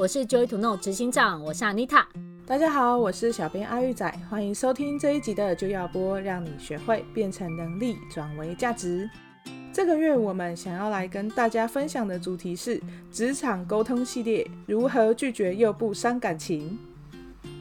[0.00, 2.02] 我是 Joy to Know 执行长，我是 Anita。
[2.46, 9.10] 大家好，我是小编阿玉仔，欢迎收听这一集的就要播，让你学会变成能力转为价值。
[9.74, 12.80] 这个月我们想要来跟大家分享的主题是
[13.12, 16.78] 职场沟通系列，如何拒绝又不伤感情。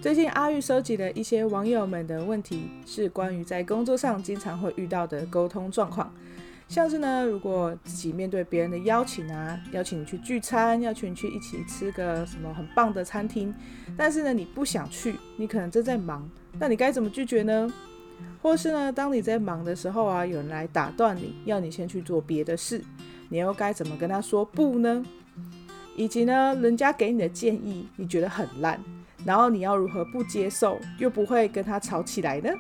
[0.02, 6.10] 最近阿玉收集了一些网友们的问题，是关于在工作上经常会遇到的沟通状况。
[6.70, 13.52] 像是呢，如果自己面对别人的邀请啊，邀请你去聚餐，邀请你去一起吃个什么很棒的餐厅，
[13.98, 16.30] 但是呢，你不想去，你可能正在忙，
[16.60, 17.68] 那你该怎么拒绝呢？
[18.40, 22.80] 或是呢，当你在忙的时候啊，有人来打断你，要你先去做别的事，
[23.30, 25.04] 你又该怎么跟他说不呢？
[25.96, 28.80] 以及呢，人家给你的建议你觉得很烂，
[29.26, 32.52] 然后你要如何不接受，又不会跟他吵起来呢？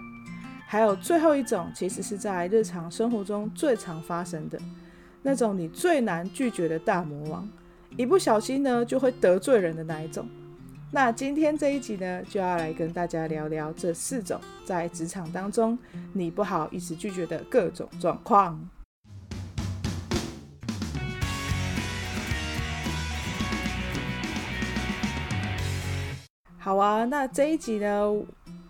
[0.71, 4.59] 还有最后一种，其实是在日常生活中最常发生的
[5.23, 7.49] 那种你最难拒绝的大魔王，
[7.97, 10.29] 一不小心呢就会得罪人的那一种。
[10.91, 15.75] 那今天这一集呢，就要来跟大家聊聊这四种在职场当中
[16.13, 18.69] 你不好意思拒绝的各种状况。
[26.59, 28.13] 好啊，那这一集呢，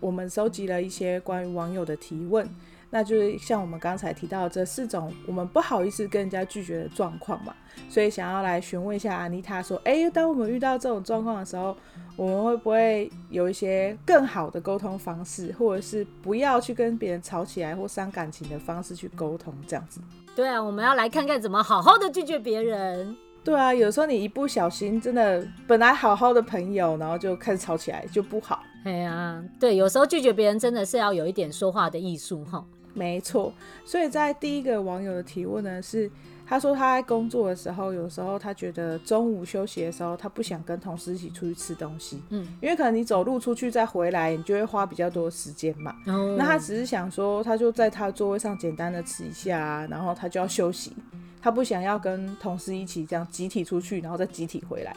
[0.00, 2.48] 我们收集了一些关于网友的提问，
[2.90, 7.54] 那就是像我们刚才提到这四种我们不好意思跟人家拒绝的状况嘛，
[7.88, 11.76] 所以想要来询问一下安妮塔说，诶，当我们遇到这种状况的时候，
[12.16, 20.00] 我们会不会有一些更好的沟通方式，或者是不要去跟别人吵起来或伤感情的方式去沟通这样子？
[20.34, 23.16] 对啊，我们要来看看怎么好好的拒绝别人。
[23.42, 28.62] 对啊，有时候你一不小心，真的本来好好的朋友，然后就开始吵起来，就不好。
[28.84, 32.64] 哎呀，对，有时候拒绝别人真的是要有一点说话的艺术哈。
[32.92, 33.52] 没错，
[33.84, 36.10] 所以在第一个网友的提问呢，是
[36.50, 45.94] 他说他在工作的时候，有时候他觉得中午休息的时候，他不想跟同事一起出去吃东西，嗯，因为可能你走路出去再回来，你就会花比较多时间嘛。
[46.06, 46.34] 哦。
[46.36, 50.92] 那他只是想说，他就在他的座位上简单的吃一下，然后他就要休息。
[51.40, 54.94] 他不想要跟同事一起这样集体出去，然后再集体回来。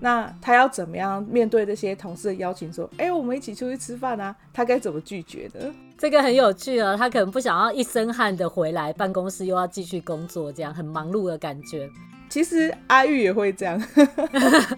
[0.00, 2.72] 那他要怎么样面对这些同事的邀请？
[2.72, 5.70] 说：“哎、欸，我们一起出去吃饭啊！”他该怎么拒绝的？
[5.98, 11.88] 这个很有趣哦，他可能不想要一身汗的回来办公室，又要继续工作，这样很忙碌的感觉。
[12.30, 13.78] 其实阿玉也会这样，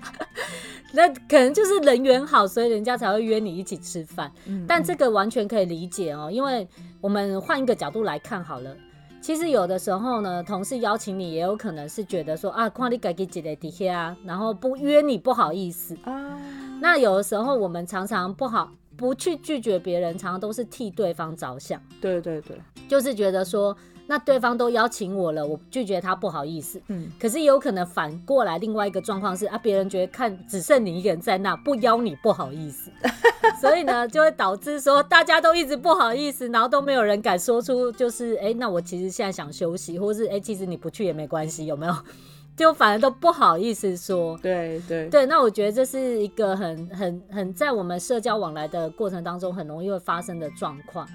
[0.93, 4.33] 那可能就是人缘好，所以人家才会约你一起吃饭。
[4.47, 6.67] 嗯嗯，但这个完全可以理解哦，因为
[7.01, 8.77] 我们换一个角度来看好了。
[9.23, 16.37] 其实有的时候呢，同事邀请你，也有可能是觉得说啊，看你自己一个底下，然后不约你不好意思啊。
[16.81, 21.81] 那有的时候我们常常不好不去拒绝别人，常常都是替对方着想。
[22.01, 23.77] 对对对，就是觉得说。
[24.07, 26.81] 那对方都邀请我了，我拒绝他不好意思。
[26.89, 32.91] 嗯，可是有可能反过来，另外一个状况是啊，别人觉得看只剩你一个人在那，不邀你不好意思，
[33.61, 41.95] 所以呢，就会导致说大家都一直不好意思，然后都没有人敢说出就是哎、欸，那我其实现在想休息，或是哎、欸，其实你不去也没关系，有没有？
[42.55, 44.37] 就反而都不好意思说。
[44.43, 51.09] 对对对，那我觉得这是一个很很很在我们社交往来的过程当中很容易会发生的状况。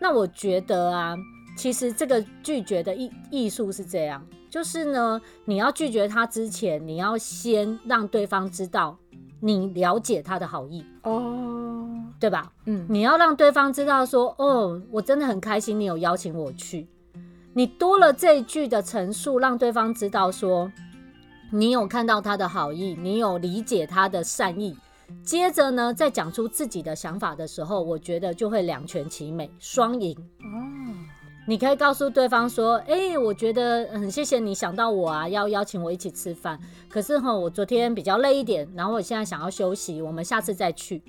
[0.00, 1.16] 那我觉得啊。
[1.58, 8.96] 其实这个拒绝的艺艺术是这样，就是呢，你要拒绝他之前，你要先让对方知道
[9.40, 11.84] 你了解他的好意哦，
[12.20, 12.52] 对吧？
[12.66, 16.86] 嗯，你要让对方知道说，哦，我真的很开心你有邀请我去。
[17.54, 20.70] 你多了这一句的陈述，让对方知道说
[21.50, 24.76] 你有看到他的好意，你有理解他的善意。
[25.24, 30.46] 接着呢，在讲出自己的想法的时候，我觉得就会两全其美，双赢哦。
[31.48, 36.60] 你可以告诉对方说：“哎、我觉得很谢谢你想到我啊，要邀请我一起吃饭。
[36.90, 41.02] 可是哈，我昨天比较累一点，然后我现在想要休息，我们下次再去。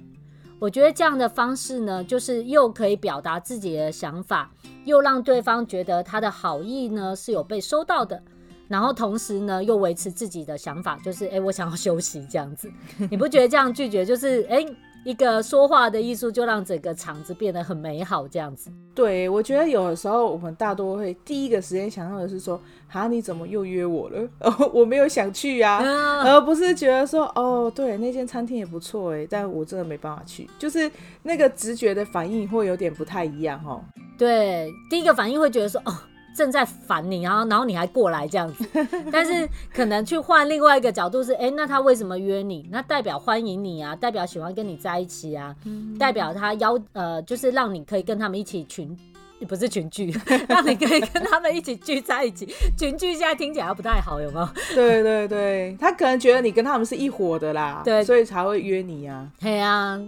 [0.57, 4.49] 我觉得这样的方式呢，就是又可以表达自己的想法，
[4.85, 8.23] 又让对方觉得他的好意呢是有被收到的。
[8.69, 12.71] 然后同时呢，又维持自己的想法，就是哎、我想要休息这样子。
[13.11, 14.65] 你不觉得这样拒绝就是哎、
[15.05, 18.71] 一个说话的艺术，就让整个场子变得很美好，这样子。
[18.93, 24.27] 对，我觉得有的时候我们大多会第一个时间想到的是说，哈，你怎么又约我了？
[24.41, 30.91] 哦，我没有想去呀，啊，而不是觉得说，哦，对，那间餐厅也不错哎，但我真的没办法去，就是
[31.23, 33.81] 那个直觉的反应会有点不太一样哦。
[34.17, 35.93] 对，第一个反应会觉得说，哦。
[36.39, 38.65] 正在烦你，然后然后你还过来这样子，
[39.11, 42.65] 但是可能去换另外一个角度是，哎、欸，那他为什么约你？
[42.71, 48.97] 那代表欢迎你啊，代表喜欢跟你在一起啊，嗯、代表他邀呃，就是让你可以跟他们一起群，
[49.49, 52.47] 不是群聚， 让你可以跟他们一起聚在一起。
[52.77, 54.47] 群聚现在听起来不太好，有没有？
[54.73, 59.29] 对对对，他可能觉得你跟他们是一伙的啦，对，所以才会约你啊。
[59.41, 59.99] 对啊。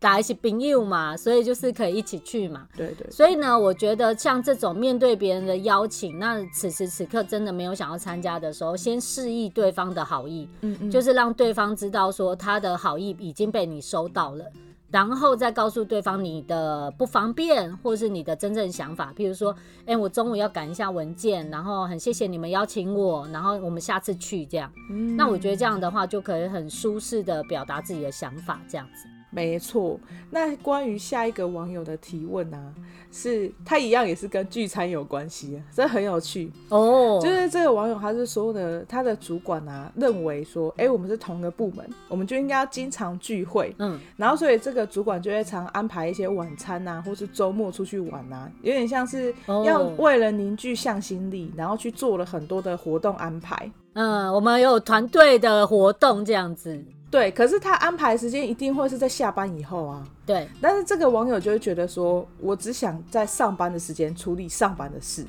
[0.00, 2.68] 打一起朋友嘛，所以就是可以一起去嘛。
[2.76, 3.10] 对，对对。
[3.10, 14.44] 所以呢，我觉得像这种面对别人的邀请，那此时此刻真的没有想要参加的时候，先示意对方的好意，嗯嗯，就是让对方知道说他的好意已经被你收到了，
[14.90, 24.72] 然后再告诉对方你的不方便或是你的真正想法，譬如说，哎、欸，我中午要赶一下文件，然后很谢谢你们邀请我，然后我们下次去这样。
[24.90, 25.16] 嗯。
[25.16, 29.08] 那我觉得这样的话就可以很舒适的表达自己的想法，这样子。
[29.30, 32.72] 没错，那关于下一个网友的提问啊，
[33.12, 37.18] 是他一样也是跟聚餐有关系，这很有趣哦。
[37.18, 37.22] Oh.
[37.22, 53.70] 就是这个网友他是说的，他的主管啊认为说，哎，我们是同一个部门，我们就应该要经常聚会，嗯，然后所以这个主管就会常安排一些晚餐啊，或是周末出去玩啊，有点像是要为了凝聚向心力，然后去做了很多的活动安排。
[53.92, 56.82] 嗯，我们有团队的活动这样子。
[57.10, 60.04] 对，可是他安排时间一定会是在下班以后啊。
[60.26, 65.24] 对，但是这个网友就会觉得说，我只想在上班的时间处理上班的事，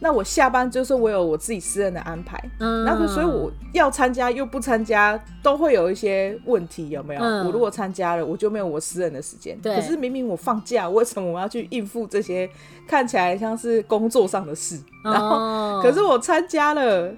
[0.00, 7.22] 那我下班就是我有我自己私人的安排，嗯，然后所以我要参加又不参加，都会有一些问题，有没有？
[7.22, 9.56] 嗯，我如果参加了，我就没有我私人的时间。
[9.62, 12.50] 对，可是明明我放假，为什么我要去应付这些
[12.88, 14.76] 看起来像是工作上的事？
[15.04, 17.14] 然后，哦，可是我参加了。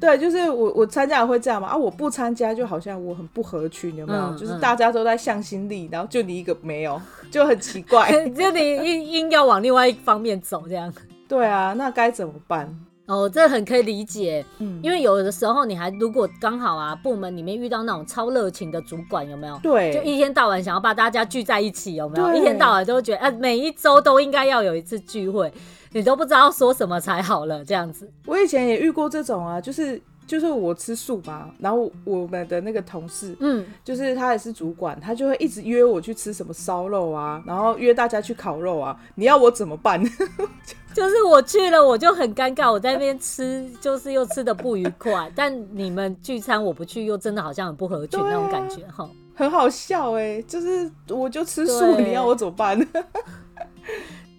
[0.00, 1.76] 对，就是我我参加也会这样嘛啊！
[1.76, 4.20] 我不参加就好像我很不合群，有没有？
[4.20, 7.00] 嗯、就是大家都在向心力，然后就你一个没有，
[7.30, 8.10] 就很奇怪。
[8.30, 10.92] 就你硬硬要往另外一方面走，这样。
[11.26, 12.74] 对啊，那该怎么办？
[13.06, 14.44] 哦，这很可以理解。
[14.58, 19.58] 嗯，因为有的时候你还如果刚好啊，部门里面遇到那种超热情的主管，有没有？
[19.62, 22.34] 对，就一天到晚想要把大家聚在一起，有没有？
[22.34, 25.52] 一天到晚都觉得，哎、啊，每一周都应该要有一次聚会。
[25.92, 28.10] 你都不知道说什么才好了，这样子。
[28.26, 40.02] 我以前也遇过这种啊，就是就是我吃素嘛，然后我们的那个同事，嗯，就是他也是主管，他就会一直约我去吃什么烧肉啊，然后约大家去烤肉啊，你要我怎么办？
[40.94, 45.30] 就是我去了，我就很尴尬，我在那边吃，就是又吃的不愉快。
[45.34, 52.78] 但你们聚餐我不去，又真的好像很不合群那种感觉，哈，很好笑哎，就是我就吃素，你要我怎么办？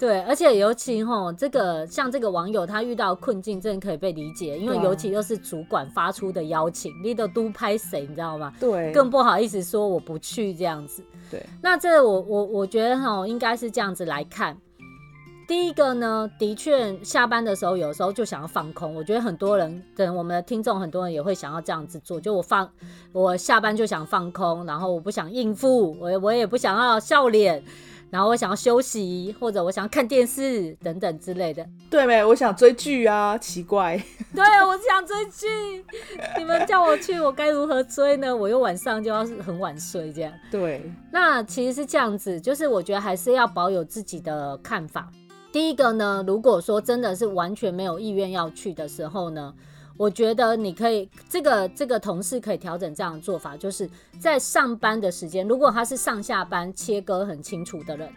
[0.06, 8.54] 对，而且尤其吼，这个像这个网友他遇到困境，真的可以被理解，因为尤其又是主管发出的邀请，你都都拍谁，你知道吗？
[8.60, 11.04] 对，更不好意思说我不去这样子。
[11.32, 14.56] 对，那这我我我觉得吼，应该是这样子来看。
[15.48, 22.70] 第一个呢，的确下班的时候有时候就想要放空，我觉得很多人，等我们的听众很多人也会想要这样子做，就我放
[23.12, 27.64] 我下班就想放空，然后我不想应付，我我也不想要笑脸。
[28.10, 31.66] 然后我想要休息，或者我想要看电视等等之类的。
[31.90, 32.24] 对没？
[32.24, 33.98] 我想追剧啊，奇怪。
[34.34, 35.84] 对，我想追剧。
[36.38, 38.34] 你们叫我去，我该如何追呢？
[38.36, 40.32] 我又晚上就要很晚睡，这样。
[40.50, 40.90] 对。
[41.12, 45.10] 那其实是这样子，就是我觉得还是要保有自己的看法。
[45.52, 49.54] 第一个呢，如果说真的是完全没有意愿要去的时候呢，
[49.98, 58.12] 我觉得你可以，这个这个同事可以调整这样的做法，就是在上班的时间，如果他是上下班切割很清楚的人，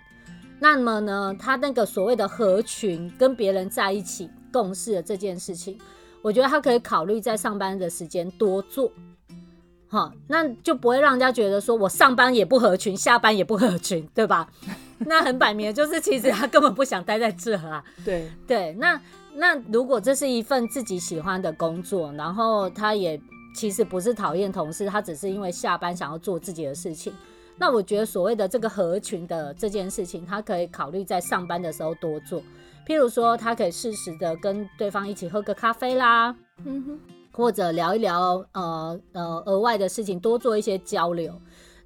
[0.58, 5.78] 那么呢，他那个所谓的合群跟别人在一起共事的这件事情，
[6.20, 8.90] 我觉得他可以考虑在上班的时间多做，
[9.86, 14.50] 好，那就不会让人家觉得说我上班也不合群，下班也不合群，对吧？
[15.06, 17.84] 那很摆明就是其实他根本不想待在这啊。
[18.04, 19.00] 对对，那。
[19.40, 23.20] 那如果这是一份自己喜欢的工作，然后他也
[23.54, 27.12] 其实不是讨厌同事，他只是因为下班想要做自己的事情。
[27.56, 32.42] 那我觉得所谓的这个合群的这件事情，他可以考虑在上班的时候多做。
[32.84, 41.40] 譬如说，他可以适时的跟对方一起喝个咖啡啦，嗯哼，或者聊一聊呃呃额外的事情，多做一些交流。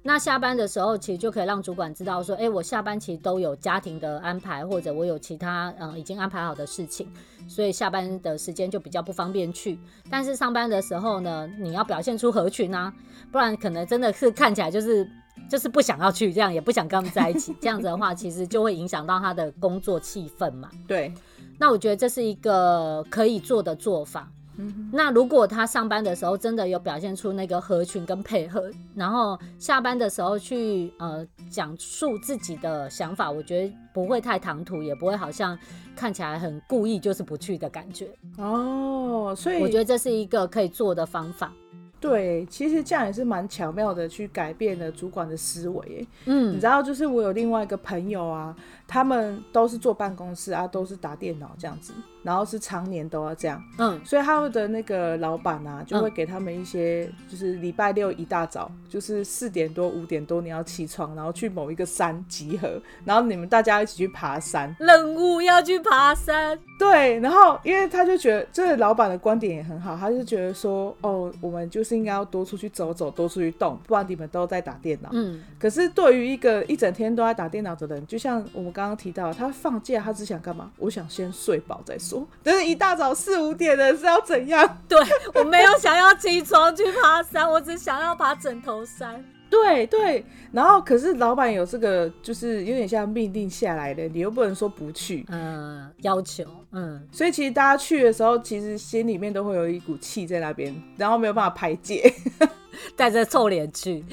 [0.05, 7.07] 那下班的时候，其实就可以让主管知道说，哎，我下班其实都有家庭的安排，或者我有其他嗯已经安排好的事情，
[7.47, 9.79] 所以下班的时间就比较不方便去。
[10.09, 12.93] 但是上班的时候呢，你要表现出合群啊，
[13.31, 15.09] 不然可能真的是看起来就是
[15.49, 20.69] 就是不想要去，这样也不想跟他们在一起，这样子的话，其实就会影响到他的工作气氛嘛。
[20.85, 21.13] 对，
[21.57, 24.29] 那我觉得这是一个可以做的做法。
[24.57, 35.57] 嗯，那如果他上班的时候真的有表现出那个合群跟配合，然后下班的时候去呃讲述自己的想法，我觉得不会太唐突，也不会好像
[35.95, 38.09] 看起来很故意就是不去的感觉。
[38.37, 41.51] 哦，所以我觉得这是一个可以做的方法。
[41.99, 46.05] 对，其实这样也是蛮巧妙的，去改变了主管的思维。
[46.25, 48.53] 嗯，你知道，就是我有另外一个朋友啊，
[48.85, 51.93] 他们都是坐办公室啊，都是打电脑这样子。
[52.23, 80.71] 然后是常年都要这样，嗯，所以他们的那个老板啊，就会给他们一些，就是礼拜六一大早，就是四点多五点多你要起床，然后去某一个山集合，然后你们大家一起去爬山，任务要去爬山，对，然后因为他就觉得这个老板的观点也很好，他就觉得说，哦，我们就是应该要多出去走走，多出去动，不然你们都在打电脑，嗯，可是对于一个一整天都在打电脑的人，就像我们刚刚提到，他放假他只想干嘛？
[80.77, 82.12] 我想先睡饱再说。
[82.41, 84.67] 但是一大早四五点的是要怎样？
[84.87, 84.99] 对，
[85.35, 89.23] 我没有想要起床去爬山，我只想要爬枕头山。
[89.49, 95.23] 对对，然后可是老板有这个，就是有点像命令下来的，你又不能说不去。
[95.29, 102.13] 嗯，要求，嗯，所以其实大家去的时候，其实心里面都会有一股气在那边，然后没有办法排解。
[102.95, 104.03] 带着臭脸去，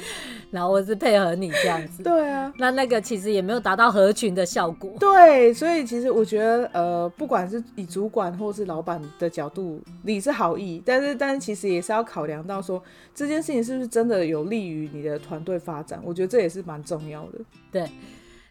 [0.51, 2.03] 然后我是配合你这样子。
[2.03, 4.93] 对啊，那那个其实也没有达到合群的效果。
[5.01, 12.81] 对，所以其实我觉得，呃，不管是以主管或是老板的角度，你是好意，但是但是其实也是要考量到说
[13.15, 15.99] 这件事情是不是真的有利于你的团队发展。
[16.05, 17.39] 我觉得这也是蛮重要的。
[17.73, 17.89] 对。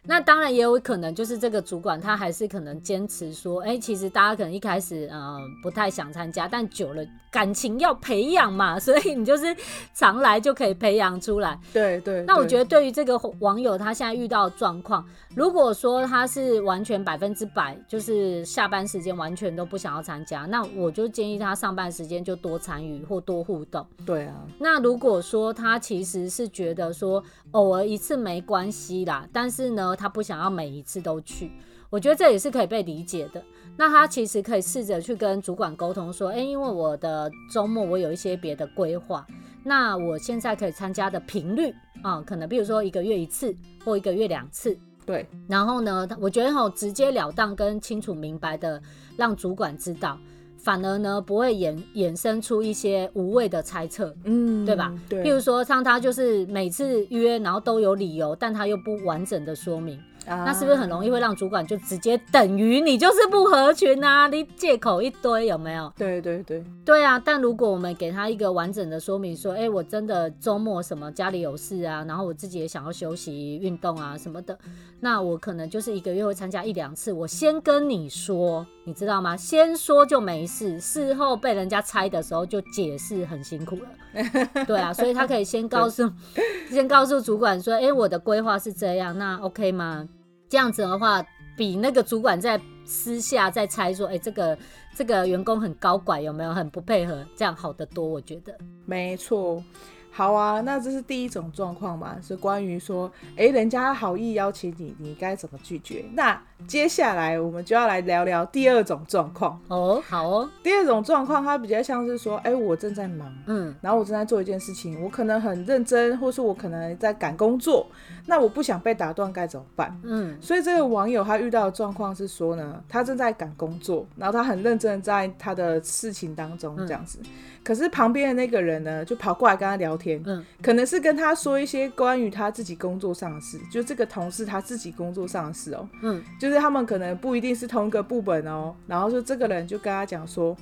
[0.04, 9.54] 那当然也有可能，就是这个主管他还是可能坚持说，哎、欸，其实大家可能一开始呃不太想参加，但久了感情要培养嘛，所以你就是
[9.94, 11.58] 常来就可以培养出来。
[11.72, 12.24] 对，对对。
[12.26, 15.04] 那我觉得对于这个网友他现在遇到的状况，
[15.34, 23.86] 如果说他是完全百分之百，就是下班时间完全都不想要参加，那我就建议他上班时间就多参与或多互动。
[24.06, 24.46] 对啊。
[24.58, 31.50] 那如果说他其实是觉得说偶尔一次没关系啦，但是呢，他不想要每一次都去，
[31.88, 33.42] 我觉得这也是可以被理解的。
[33.76, 39.26] 那他其实可以试着去跟主管沟通说，哎、欸，因为我的周末我有一些别的规划，
[39.64, 41.70] 那我现在可以参加的频率
[42.02, 43.54] 啊、嗯，可能比如说一个月一次
[43.84, 44.76] 或一个月两次。
[45.06, 48.80] 对，然后呢，我觉得哈，直截了当跟清楚明白的
[49.16, 50.18] 让主管知道，
[50.62, 54.92] 反而呢不会衍衍生出一些无谓的猜测，嗯，对吧？
[55.08, 59.98] 对，譬如说像他就是每次约，然后都有理由，但他又不完整的说明。
[60.26, 64.28] 啊、那是不是很容易会让主管就直接等于你就是不合群啊？
[64.28, 65.90] 你借口一堆有没有？
[65.96, 67.18] 对对对，对啊。
[67.18, 74.56] 但如果我们给他一个完整的说明，说，哎、欸，我真的周末什么家里有事啊，然后我自己也想要休息运动啊什么的，
[75.00, 77.10] 那我可能就是一个月会参加一两次。
[77.12, 79.36] 我先跟你说，你知道吗？
[79.36, 83.88] 先说就没事，事后被人家猜的时候就解释很辛苦了。
[84.66, 86.10] 对啊，所以他可以先告诉，
[86.68, 90.08] 先告诉主管说，哎、欸，我的规划是这样，那 OK 吗？
[90.48, 91.24] 这样子的话，
[91.56, 94.58] 比那个主管在私下在猜说，哎、欸，这个
[94.96, 97.24] 这个员工很高拐，有没有很不配合？
[97.36, 98.52] 这样好得多，我觉得。
[98.86, 99.62] 没错。
[100.10, 106.04] 好啊，那这是第一种状况嘛，是关于说，哎，人家好意邀请你，你该怎么拒绝？
[106.12, 109.60] 那接下来我们就要来聊聊第二种状况。
[109.68, 110.02] 哦。
[110.08, 117.86] 好哦，第二种状况它比较像是说，哎，我正在忙，嗯，然后我正在做一件事情，我可能很认真，或是我可能在赶工作，
[118.26, 119.98] 那我不想被打断，该怎么办？
[120.04, 127.18] 嗯，所以这个网友他遇到的状况是说呢，他正在赶工作，然后他很认真在他的事情当中这样子。
[127.22, 127.30] 嗯
[127.62, 140.56] 可是旁边的那个人呢，就跑过来跟他聊天，嗯，可能是跟他说一些关于他自己工作上的事，就这个同事他自己工作上的事哦，嗯，就是他们可能不一定是同一个部门哦，然后就这个人就跟他讲说。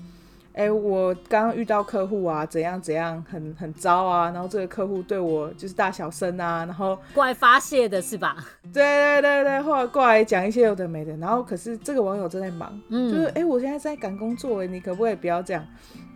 [0.54, 4.28] 哎、欸，我刚刚遇到客户啊，怎样怎样，很很糟啊。
[4.32, 8.36] 然后这个客户对我就是大小声啊，然后 过来发泄的是吧？
[8.74, 11.16] 对对对对，后来过来讲一些有的没的。
[11.18, 15.64] 然后可是这个网友正在忙，嗯，就是哎、欸，我现在在赶工作，哎，你可不可以不要这样？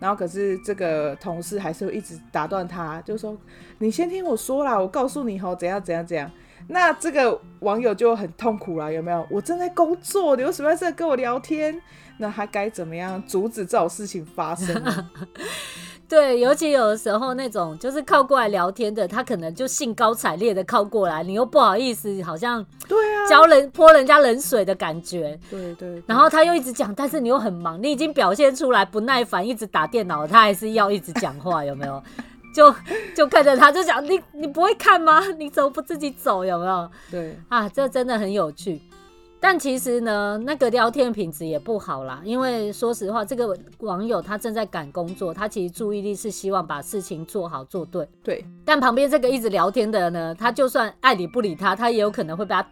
[0.01, 3.37] 然后可是这个同事还是会一直打断他，就说
[3.79, 6.29] 你先听我说啦，我告诉你吼，怎样怎样怎样。
[6.67, 9.25] 那这个网友就很痛苦了，有没有？
[9.29, 11.81] 我正在工作，你为什么要在跟我聊天？
[12.17, 15.09] 那他该怎么样阻止这种事情发生呢？
[16.07, 25.39] 对，尤其有的时候那种就是靠过来聊天的，他可能就兴高采烈的靠过来，你又不好意思，好像对啊，浇人泼人家冷水的感觉。
[25.49, 26.03] 对对，对。
[26.05, 32.03] 然后他又一直讲，但是你又很忙，你已经表现出来不耐烦，一直打电脑，他还是要一直讲话，有没有？
[32.53, 32.73] 就
[33.15, 35.19] 就看着他，就讲你你不会看吗？
[35.37, 36.45] 你怎么不自己走？
[36.45, 36.89] 有没有？
[37.11, 38.81] 对啊，这真的很有趣。
[39.39, 48.07] 但其实呢，那个聊天品质也不好啦，因为说实话，这个网友他正在赶工作，他其实注意力是希望把事情做好做对。
[48.23, 48.45] 对。
[48.63, 52.65] 但旁边这个一直聊天的呢，他就算爱理不理他，他也有可能会被他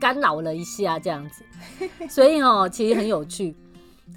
[0.00, 1.44] 干扰了一下这样子。
[2.08, 3.54] 所以哦，其实很有趣。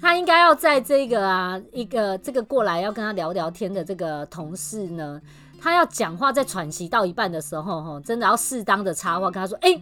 [0.00, 5.20] 他应该要在这个啊一个这个过来要跟他聊聊天的这个同事呢，
[5.60, 9.80] 他要讲话在喘息到一半的时候，哈，真的要适当的插话跟他说，哎、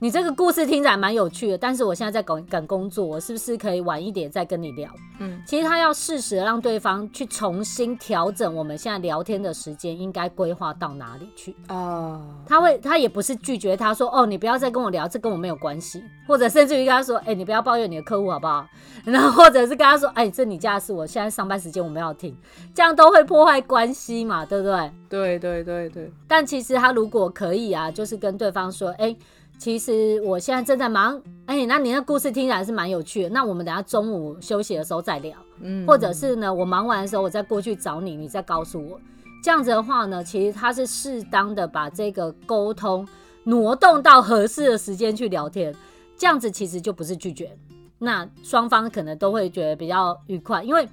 [0.00, 4.90] 你这个故事听起来蛮有趣的，但是我现在在赶赶工作，我是不是可以晚一点再跟你聊？
[5.20, 12.20] 嗯，其实他要适时的让对方去重新调整我们现在聊天的时间，应该规划到哪里去啊？
[12.46, 18.66] 他会，他也不是拒绝他说，哦，你不要再跟我聊，这跟我没有关系，或者甚至于跟他说，哎，你不要抱怨你的客户好不好？
[19.06, 22.36] 然后或者是跟他说，哎，这你家的事，我现在上班时间我们要听，
[22.74, 24.92] 这样都会破坏关系嘛，对不对？
[25.08, 26.12] 对对对对。
[26.26, 29.16] 但其实他如果可以啊，就是跟对方说，哎。
[29.64, 33.30] 其实我现在正在忙，哎、欸，那你那故事听起来是蛮有趣的。
[33.30, 39.00] 那我们等下中午休息的时候再聊，嗯，或者是呢，我忙完的时候我再过去找你，你再告诉我。
[39.42, 43.08] 这样子的话呢，其实他是适当的把这个沟通
[43.44, 45.74] 挪动到合适的时间去聊天，
[46.14, 47.56] 这样子其实就不是拒绝，
[47.98, 50.62] 那双方可能都会觉得比较愉快。
[50.62, 50.86] 因为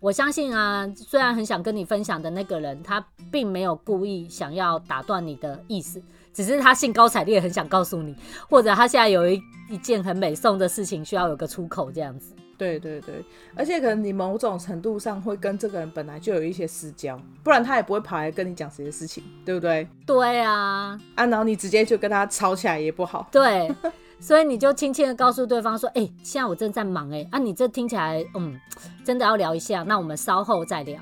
[0.00, 6.02] 我相信啊，虽然很想跟你分享的那个人，他并没有故意想要打断你的意思。
[6.36, 8.14] 只是他兴高采烈，很想告诉你，
[8.46, 12.34] 或者他现在有一一件很美送的事情，需要有个出口这样子。
[12.58, 13.24] 对对对，
[13.54, 19.88] 而且可能你某种程度上会跟这个人本来就有一些私交，不然他也不会跑来跟你讲这些事情，对不对？
[20.04, 23.26] 对啊，啊，然后你直接就跟他吵起来也不好。
[23.32, 23.74] 对，
[24.20, 28.58] 所以你就轻轻的告诉对方说：“哎、欸，现在我正在忙、欸，哎，啊，你这听起来，嗯，
[29.04, 31.00] 真的要聊一下，那我们稍后再聊。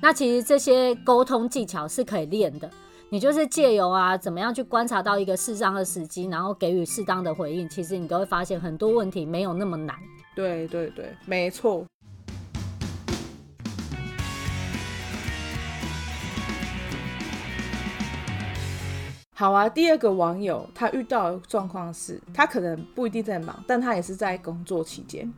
[0.00, 2.70] 那其实这些沟通技巧是可以练的。”
[3.10, 9.96] 你就是借由啊，怎么样去观察到一个适当的时机，然后给予适当的回应，其实你都会发现很多问题没有那么难。
[10.34, 11.86] 对对对，没错。
[19.34, 25.32] 好啊，第二个网友他遇到的状况是，他可能不一定在忙，但他也是在工作期间。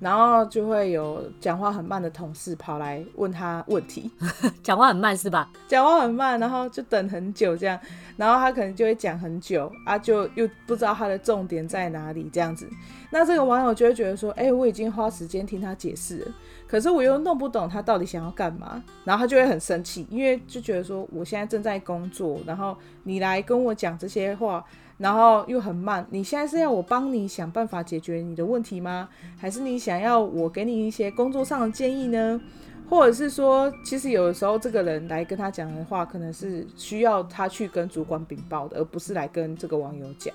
[0.00, 4.10] 然后就会有讲话很慢的同事跑来问他问题，
[4.62, 5.48] 讲话很慢是吧？
[5.68, 7.78] 讲话很慢，然后就等很久这样，
[8.16, 12.66] 然后他可能就会讲很久啊，就又不知道他的重点在哪里这样子。
[13.10, 16.32] 那这个网友就会觉得说，哎，我已经花时间听他解释了，
[16.66, 24.64] 可是我又弄不懂他到底想要干嘛，然后他就会很生气，因为就觉得说我现在正在工作，然后你来跟我讲这些话。
[25.00, 29.08] 然后又很慢，你现在是要我帮你想办法解决你的问题吗？
[29.38, 32.38] 还是你想要我给你一些工作上的建议呢？
[32.86, 40.34] 或者是说，其实有的时候这个人来跟他讲的话，可能是需要他去跟主管禀报的，而不是来跟这个网友讲。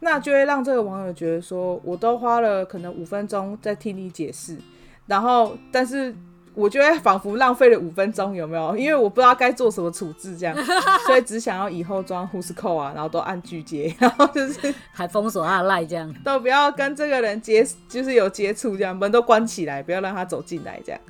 [0.00, 4.56] 那就会让这个网友觉得说，我都花了可能五分钟在听你解释，
[5.06, 6.14] 然后但是。
[6.58, 8.76] 我觉得仿佛浪费了五分钟，有没有？
[8.76, 10.56] 因为我不知道该做什么处置，这样，
[11.06, 21.00] 所以只想要以后装 Whoscall 啊，然后都按拒接，然 后就是还封锁他的赖，这样都不要跟这个人接，就是有接触，这样门都关起来，不要让他走进来，这样。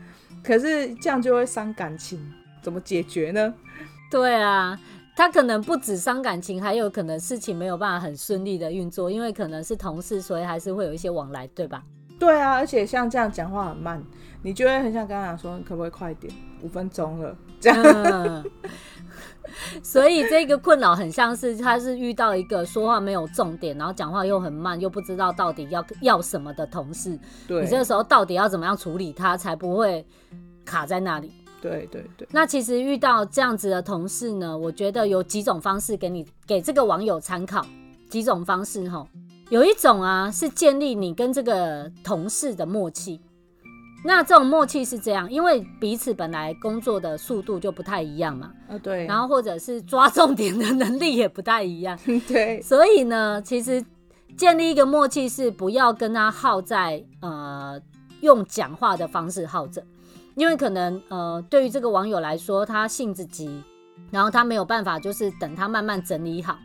[0.45, 2.21] 可是这样就会伤感情，
[2.61, 3.55] 怎么解决呢？
[4.11, 4.79] 对啊，
[5.17, 11.83] 他可能不止伤感情，还有可能事情没有办法很顺利的运作，因为可能是同事，所以还是会有一些往来，对吧？
[12.19, 14.03] 对啊，而且像这样讲话很慢。
[14.41, 16.33] 你就会很想跟他讲说，可不可以快一点？
[16.63, 17.83] 五分钟了，这样。
[17.83, 18.45] 嗯、
[19.83, 27.19] 所以这个困扰很像是他是遇到一个说话没有重点，然后讲话又很慢，又不知道到底要要什么的同事。
[27.49, 30.07] 对，你这个时候到底要怎么样处理他，才不会
[30.65, 31.33] 卡在那里？
[31.61, 32.29] 对对对。
[32.31, 37.67] 那其实遇到这样子的同事呢，我觉得有几种方式给你给这个网友参考。
[38.09, 39.07] 几种方式哈，
[39.51, 43.21] 有一种啊是建立你跟这个同事的默契。
[44.05, 53.85] 那这种默契是这样，因为彼此本来工作的速度就不太一样嘛，啊对，然后或者是抓重点的能力也不太一样， 对，所以呢，其实
[54.37, 57.81] 建立一个默契是不要跟他耗在呃
[58.21, 59.83] 用讲话的方式耗着，
[60.37, 63.65] 因为可能呃对于这个网友来说，他性子急，
[64.13, 66.57] 然后他没有办法就是等他慢慢整理好，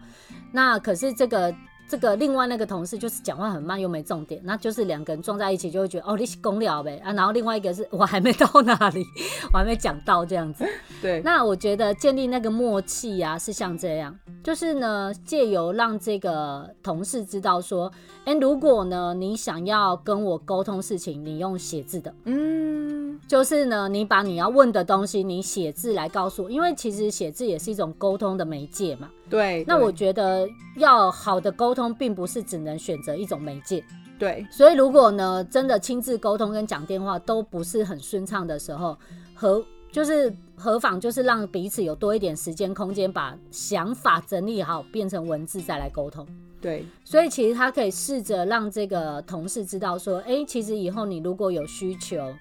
[0.51, 1.53] 那可是这个。
[1.87, 9.05] 这个另外那个同事就是讲话很慢又没重点，那就是两个人撞在一起就会觉得哦，你是公了呗啊，然后另外一个是我还没到那里，
[9.53, 10.65] 我还没讲到这样子。
[11.01, 17.91] 对，那我觉得建立那个默契呀、啊，是像这样，就是呢，借由让这个同事知道说，
[18.25, 23.13] 哎，如果呢你想要跟我沟通事情，你用写字的，嗯。
[23.13, 29.09] 嗯，就是呢，你把你要问的东西，你写字来告诉我，因为其实写字也是一种沟通的媒介嘛。
[29.29, 29.63] 对。
[29.67, 33.83] 那我觉得要好的沟通，并不是只能选择一种媒介。
[34.17, 34.45] 对。
[34.49, 38.97] 所以如果呢，真的亲自沟通跟讲电话都不是很顺畅的时候，
[39.35, 40.33] 和就是
[40.63, 46.25] 何妨就是让彼此有多一点时间空间，把想法整理好，变成文字再来沟通。
[46.61, 52.33] 对，所以其实他可以试着让这个同事知道说，哎，其实以后你如果有需求，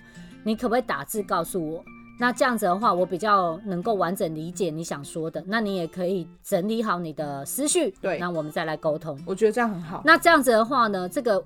[0.44, 1.84] 你可不可以打字告诉我？
[2.20, 5.42] 那这样子的话，我比较能够完整理解你想说的。
[5.48, 9.18] 那你也可以整理好你的思绪，对，那我们再来沟通。
[9.26, 10.02] 我觉得这样很好。
[10.04, 11.44] 那这样子的话呢，这个。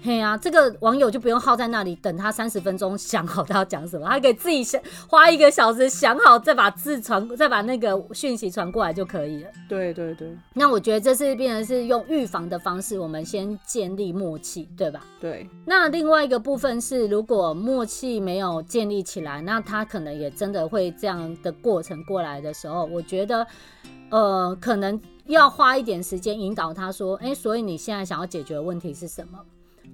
[0.00, 9.50] 嘿啊，这个网友就不用耗在那里等他三十分钟想好他要讲什么，他可以自己想花一个小时想好，再把字传，再把那个讯息传过来就可以了。
[9.68, 10.36] 对对对。
[10.54, 15.04] 那我觉得这是变成是用预防的方式，我们先建立默契，对吧？
[15.20, 15.48] 对。
[15.66, 23.46] 那另外一个部分是，如果默契没有建立起来，那他可能也真的会这样的过程过来的时候，我觉得，
[24.10, 29.38] 呃，可能要花一点时间引导他说，哎，所以你现在想要解决的问题是什么？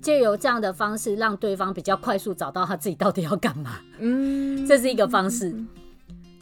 [0.05, 3.79] 借由这样的方式，让对方比较快速找到他自己到底要干嘛。
[3.99, 5.57] 嗯，这是一个方式。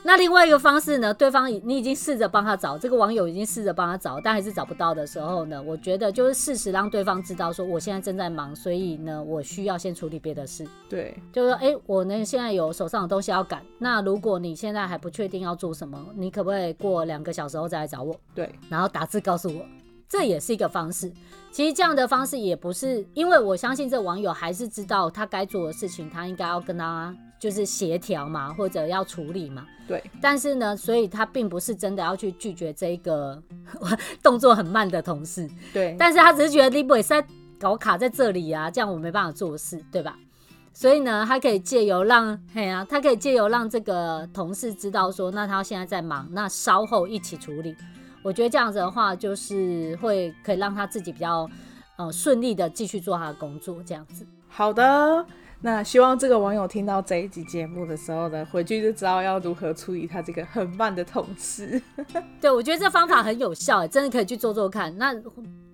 [0.05, 1.15] 那另外一个方式呢？
[1.15, 5.63] 对方你已经试着帮他找，这个网友已经试着帮他找，但还是找不到的时候呢？
[5.63, 10.67] 我觉得就是适时让对方知道说，我现在正在忙，所以呢，我需要先处理别的事。
[10.89, 13.63] 对，就是说，哎，我呢现在有手上的东西要赶。
[13.79, 18.13] 那如果你现在还不确定要做什么，你可不可以过两个小时后再来找我？
[18.35, 19.65] 对，然后打字告诉我。
[20.09, 21.11] 这也是一个方式，
[21.53, 29.67] 其实这样的方式也不是，因为我相信这网友还是知道他该做的事情，他应该要跟他就是协调嘛，或者要处理嘛。
[29.87, 30.03] 对。
[30.21, 33.41] 但是呢，所以他并不是真的要去拒绝这个
[34.23, 35.47] 动作很慢的同事。
[35.75, 35.95] 对。
[35.99, 37.23] 但是他只是觉得你不会在
[37.61, 40.17] 搞卡在这里啊，这样我没办法做事，对吧？
[40.73, 47.77] 所以呢，他可以借由让，嘿啊，他可以借由让这个同事知道说，那他现在在忙，那稍后一起处理。
[48.23, 51.49] 我觉得这样子的话，就是会可以让他自己比较
[51.97, 54.25] 呃顺利的继续做他的工作，这样子。
[54.49, 55.27] 好的，
[55.61, 61.81] 那希望这个网友听到这一集节目的时候呢，回去就知道要如何处理他这个很慢的同事。
[62.41, 64.97] 对，我觉得这方法很有效，真的可以去做做看。
[64.99, 65.15] 那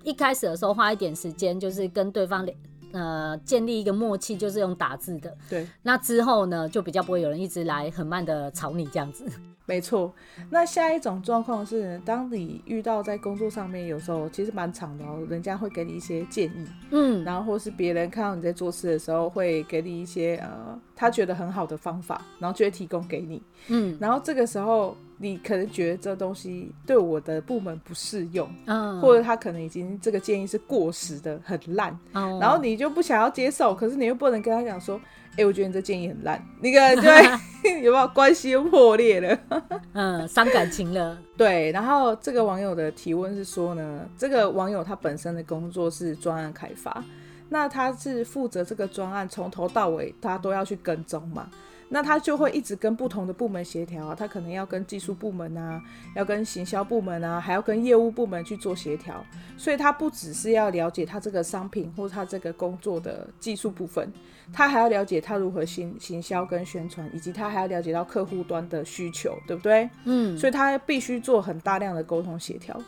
[0.04, 2.48] 一开始的时候花一点时间，就是跟对方
[2.92, 5.36] 呃建立一个默契，就是用打字的。
[5.50, 5.66] 对。
[5.82, 9.26] 那之后呢，就比较不会有人一直来很慢的吵你这样子。
[9.68, 10.10] 没错，
[10.48, 35.00] 那下一种状况是，当你遇到在工作上面，有时候其实蛮长的哦，人家会给你一些建议，嗯，然后或是别人看到你在做事的时候，会给你一些呃，他觉得很好的方法，然后就会提供给你，嗯，然后这个时候你可能觉得这东西对我的部门不适用，嗯，或者他可能已经这个建议是过时的，很烂，哦，然后你就不想要接受，可是你又不能跟他讲说。
[35.32, 39.38] 哎、欸，我觉得你这建议很烂，那个对，有没有关系又破裂了？
[39.94, 41.16] 嗯，伤感情了。
[41.38, 47.04] 对，然后这个网友的提问是说呢，这个网友他本身的工作是专案开发，
[47.48, 51.48] 那他是负责这个专案从头到尾，他都要去跟踪嘛。
[51.88, 55.82] 那他就会一直跟不同的部门协调啊，他可能要跟技术部门啊，
[56.14, 59.24] 要跟行销部门啊，还要跟业务部门去做协调。
[59.56, 64.12] 所以他不只是要了解他这个商品或他这个工作的技术部分，
[64.52, 69.88] 他还要了解他如何行行销跟宣传，以及他还要了解到客户端的需求，对不对？
[70.04, 72.80] 嗯，所以他必须做很大量的沟通协调。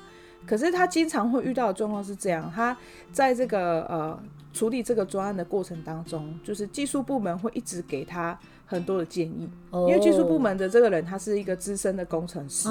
[0.46, 2.76] 可是他经常会遇到的状况是这样，他
[3.12, 4.18] 在这个呃
[4.52, 8.38] 处理这个专案的过程当中，就是技术部门会一直给他。
[8.66, 12.68] 很多的建议，因为技术部门的这个人他是一个资深的工程师，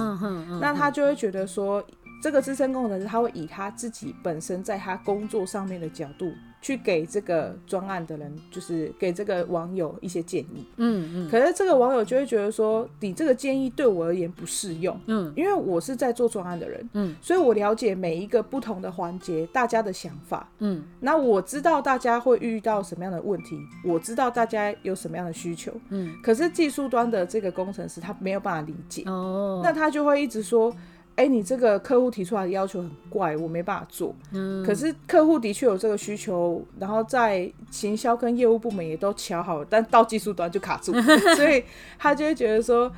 [0.61, 1.83] 那他就会觉得说，
[2.23, 6.31] 这个资深工程师他会以他自己本身在他工作上面的角度。
[6.61, 10.65] 去给这个专案的人，就是给这个网友一些建议。
[10.77, 11.29] 嗯嗯。
[11.29, 14.99] 可是这个网友就会觉得说，你这个建议对我而言不适用。
[15.07, 15.31] 嗯。
[15.35, 16.89] 因为我是在做专案的人。
[16.93, 17.15] 嗯。
[17.21, 20.49] 所以我了解每一个不同的环节，大家的想法。
[20.59, 20.83] 嗯。
[20.99, 25.71] 那我知道大家会遇到什么样的问题，我知道大家有什么样的需求。
[25.89, 26.13] 嗯。
[26.21, 29.03] 可是技术端的这个工程师他没有办法理解。
[29.05, 29.61] 哦。
[29.63, 30.75] 那他就会一直说。
[31.19, 34.15] 哎、欸，你这个客户提出来的要求很怪，我没办法做。
[34.31, 40.93] 嗯，可是客户的确有这个需求，然后在行销跟业务部门也都瞧好了，但到技术端就卡住，
[41.35, 41.61] 所以
[41.97, 42.89] 他就会觉得说。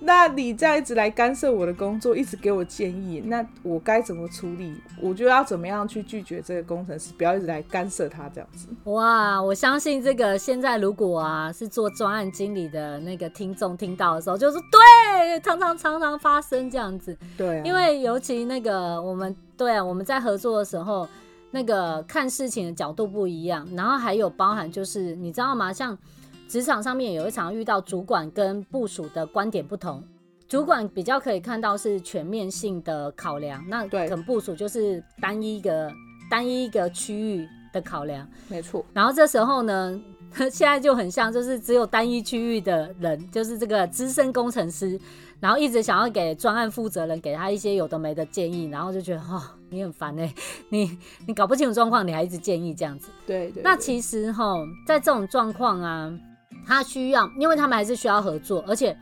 [0.00, 4.74] 那你这样一直来干涉我的工作，一直给我建议，那我该怎么处理？
[5.00, 8.68] 我就要怎么样去拒绝这个工程师，不要一直来干涉他这样子。
[8.84, 17.16] 哇，我相信这个现在如果啊是做专案经理的那个听众听到的时候，就是对，常常常常发生这样子。
[17.38, 21.08] 对啊，因为尤其那个我们对啊，我们在合作的时候，
[21.52, 25.72] 那个看事情的角度不一样，然后还有包含就是你知道吗？
[25.72, 25.96] 像。
[26.48, 30.02] 职场上面也会常常遇到主管跟部署的观点不同。
[30.46, 35.90] 主管比较可以看到是全面性的考量，那可能部署就是单一一个
[36.30, 38.28] 单一一个区域的考量。
[38.48, 38.84] 没错。
[38.92, 40.00] 然后这时候呢，
[40.52, 45.00] 现在就很像，就是只有单一区域的人，就是这个资深工程师，
[45.40, 50.32] 然后一直想要给专案负责人给他一些有的没的建议，然后就觉得哦，你很烦哎，
[50.68, 53.08] 你你搞不清楚状况，你还一直建议这样子。
[53.26, 53.62] 对，对对。
[53.62, 54.54] 那其实哈，
[54.86, 56.12] 在这种状况啊，
[56.66, 58.96] 他需要，因为他们还是需要合作，而且。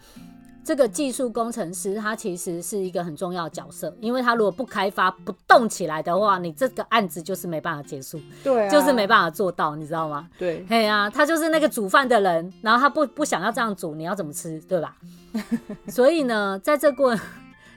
[0.65, 10.29] 这个技术工程师他其实是一个很重要的角色，因为他如果不开发不动起来的话，你这个案子就是没办法结束，对、啊，就是没办法做到，你知道吗？
[10.39, 14.97] 对，嘿啊，他就是那个煮饭的人，然后他不不想要这样煮，你要怎么吃，对吧？
[15.91, 17.13] 所以呢，在这过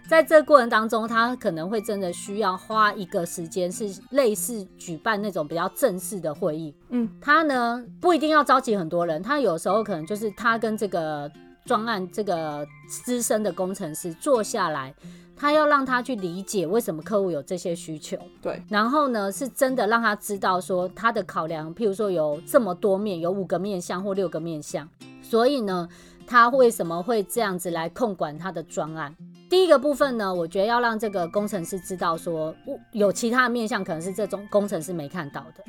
[0.08, 6.76] 在这过程当中，他可能会真的需要花一个时间，是类似举办那种比较正式的会议。
[6.90, 11.32] 嗯，他呢不一定要召集很多人，他有时候可能就是他跟这个。
[11.66, 14.94] 专案这个资深的工程师坐下来，
[15.36, 18.16] 他要让他去理解为什么客户有这些需求。
[18.40, 24.88] 对，然后呢，是真的让他知道说他的考量，譬如说有这么多面，有五个面向或六个面向，
[25.24, 25.90] 所以呢，
[26.28, 29.16] 他为什么会这样子来控管他的专案？
[29.50, 32.54] 第一个部分呢，我觉得要让这个工程师知道说，
[32.92, 35.64] 有其他的面向可能是这种工程师没看到的。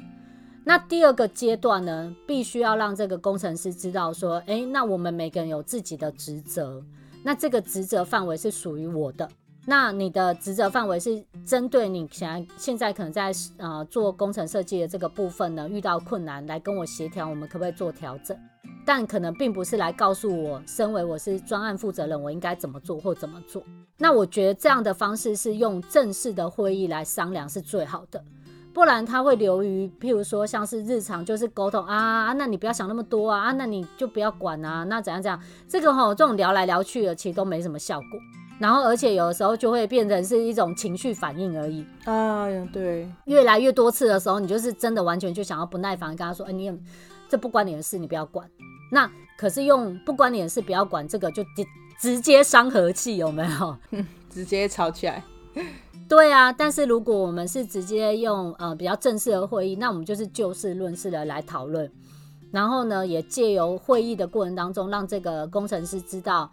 [0.64, 6.82] 那第二个阶段呢，必须要让这个工程师知道说，哎，那我们每个人有自己的职责，
[7.22, 9.28] 那这个职责范围是属于我的。
[9.68, 18.36] 那你的职责范围是针对你现在现在可能在呃做工程设计的这个部分呢，遇到困难来跟我协调，我们可不可以做调整？
[18.86, 23.62] 但可能并不是来告诉我，身为我是专案负责人，我应该怎么做或怎么做。
[23.98, 28.22] 那我觉得这样的方式是用正式的会议来商量是最好的。
[28.72, 38.20] 不然他会流于，譬如说像是日常就是沟通啊啊，那你不要想那么多啊啊，那你就不要管啊，那怎样怎样，这个吼这种聊来聊去的，其实都没什么效果。
[38.58, 46.70] 然后而且有的时候就会变成是一种情绪反应而已啊，对，越来越多次的时候，你就是真的完全就想要不耐烦跟他说，哎，你
[47.28, 48.48] 这不关你的事，你不要管。
[48.90, 51.66] 那可是用不关你的事不要管这个就直
[52.00, 53.76] 直接伤和气，有没有？
[54.30, 55.22] 直接吵起来。
[56.08, 61.90] 对啊，但是如果我们是直接用呃比较正式的会议，那我们就是就事论事的来讨论，
[62.52, 66.48] 然后呢，也借由会议的过程当中，让这个工程师知道，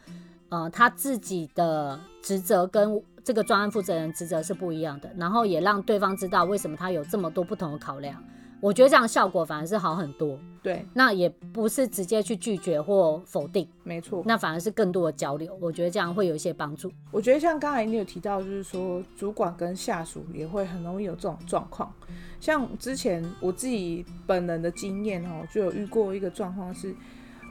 [0.49, 8.23] 呃，他自己的职责跟这个专案负责人职责是不一样的，然后也让对方知道为什么他有这么多不同的考量。
[8.63, 10.39] 我觉得这样效果反而是好很多。
[10.62, 15.54] 对，那也不是直接去拒绝或否定，没错，那反而是更多的交流。
[15.60, 16.89] 我觉得这样会有一些帮助。
[17.12, 21.93] 我觉得像刚才你有提到，就是说主管跟下属也会很容易有这种状况。
[22.39, 26.95] 像之前我自己本人的经验哦，就有遇过一个状况是，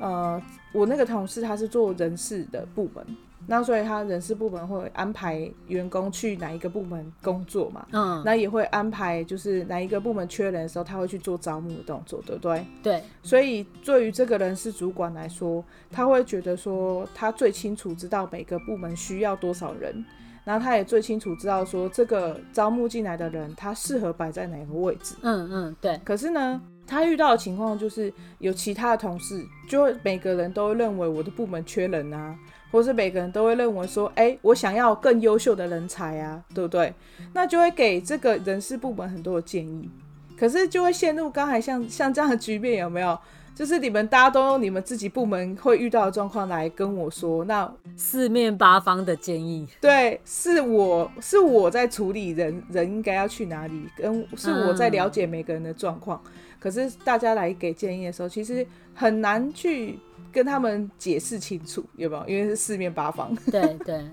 [0.01, 3.07] 呃，我那个同事他是做人事的部门。
[3.47, 7.87] 那所以他人事部门会安排员工去哪一个部门工作嘛？
[7.93, 12.65] 嗯，那也会安排就是哪一个部门缺人的时候，他会去做招募的动作，对不对？
[12.83, 13.03] 对。
[13.23, 20.05] 所以对于这个人事主管来说，他会觉得说他最清楚知道每个部门需要多少人，
[20.45, 25.17] 然后他也最清楚知道说这个招募进来的人他适合摆在哪个位置。
[25.23, 26.01] 嗯嗯，对。
[26.05, 32.39] 可是呢，他遇到的情况就是有其他的同事，就会每个人都认为我的部门缺人啊。
[32.73, 36.93] 或是每个人都会认为说，哎、欸，我想要更优秀的人才啊，对不对？
[37.35, 39.91] 那就会给这个人事部门很多的建议，
[40.39, 43.17] 可是就会陷入刚才像像这样的局面，有没有？
[43.55, 59.99] 就是你们大家都用你们自己部门会遇到的状况来跟我说，那四面八方的建议，对，是我是我在处理人人应该要去哪里，跟是我在了解每个人的状况，嗯、可是大家来给建议的时候，其实很难去。
[60.33, 62.27] 跟他们解释清楚有没有？
[62.27, 63.35] 因为是四面八方。
[63.51, 64.05] 对对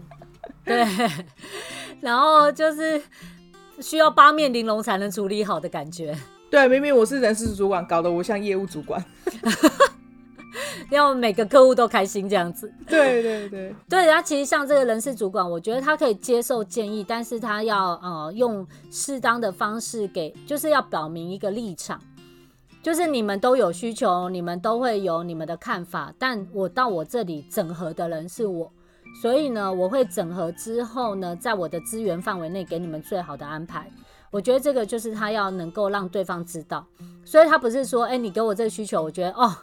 [0.66, 0.86] 对，
[2.02, 3.02] 然后就是
[3.80, 6.16] 需要八面玲珑才能处理好的感觉。
[6.50, 9.04] 对，明明我是人事主管，搞得我像业务主管，
[10.90, 12.74] 要每个客户都开心这样子。
[12.88, 22.02] 对对对对，然后其实像这个人事主管，我觉得他可以接受建议，但是他要呃用适当的方式给，就是要表明一个立场。
[22.82, 28.72] 就是你们都有需求，你们都会有你们的看法，但我到我这里整合的人是我，
[29.22, 33.92] 所以呢，我会整合之后呢，在我的资源范围内给你们最好的安排。
[34.32, 36.86] 我觉得这个就是他要能够让对方知道，
[37.26, 39.54] 所以他不是说，哎，你给我这个需求，我觉得哦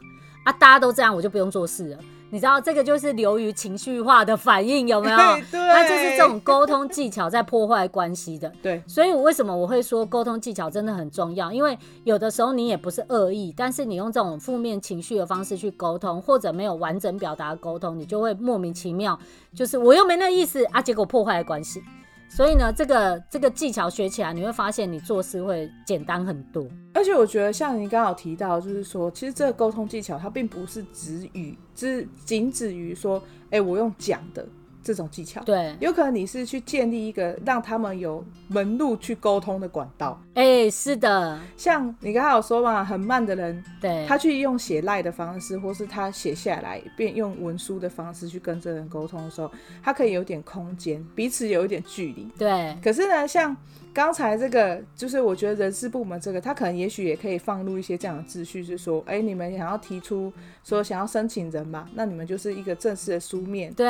[0.44, 1.98] 啊，大家都这样，我就不用做事了。
[2.30, 5.16] 你知道这个就是流于情绪化的反应，有没有？
[5.50, 8.52] 对，那就是这种沟通技巧在破坏关系的。
[8.62, 11.52] 对，所以为什么我会说沟通技巧真的很重要？
[11.52, 19.18] 因为有的时候你也不是恶意，但是你用这种负面情绪的方式去沟通，或者没有完整表达沟通，你就会莫名其妙，
[19.54, 21.82] 就是我又没那意思啊，结果破坏了关系。
[22.28, 26.66] 所以呢，这个这个技巧学起来，你会发现你做事会简单很多。
[26.92, 34.46] 而且我觉得，像您刚好提到，就是说，其实这个沟通技巧它并不是止于，只仅止于说，哎、我用讲的。
[34.87, 40.16] 这种技巧，对，有可能你是去建立一个让他们有门路去沟通的管道。
[40.35, 49.51] 哎、欸，是的，像你刚才有说嘛，很慢的人，对，他去用写赖的方式，或是他写下来，便用文书的方式去跟这人沟通的时候，
[49.83, 52.29] 他可以有点空间，彼此有一点距离。
[52.38, 53.57] 对，可是呢，像。
[53.96, 60.30] 刚才这个就是我觉得人事部门这个，他可能也许也可以放入一些这样的秩序，是说，哎，你们想要提出
[60.62, 63.72] 说想要申请人嘛，那你们就是一个正式的书面。
[63.72, 63.87] 对。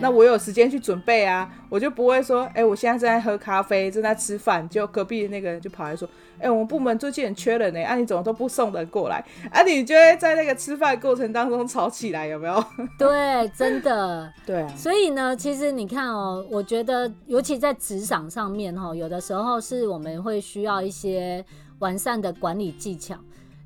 [0.00, 6.08] 那我有时间去准备啊，我就不会说，哎，我现在正在喝咖啡，正在吃饭，就隔壁那个人就跑来说，
[6.40, 9.22] 哎，我们部门最近很缺人呢，啊，你怎么都不送人过来？
[9.52, 12.64] 啊，你就会在那个吃饭过程当中吵起来，有没有？
[12.98, 14.32] 对，真的。
[14.46, 14.68] 对啊。
[14.76, 19.20] 所以呢，其实你看哦，我觉得尤其在职场上面哈，有的。
[19.26, 21.44] 时候是我们会需要一些
[21.80, 23.16] 完善的管理技巧，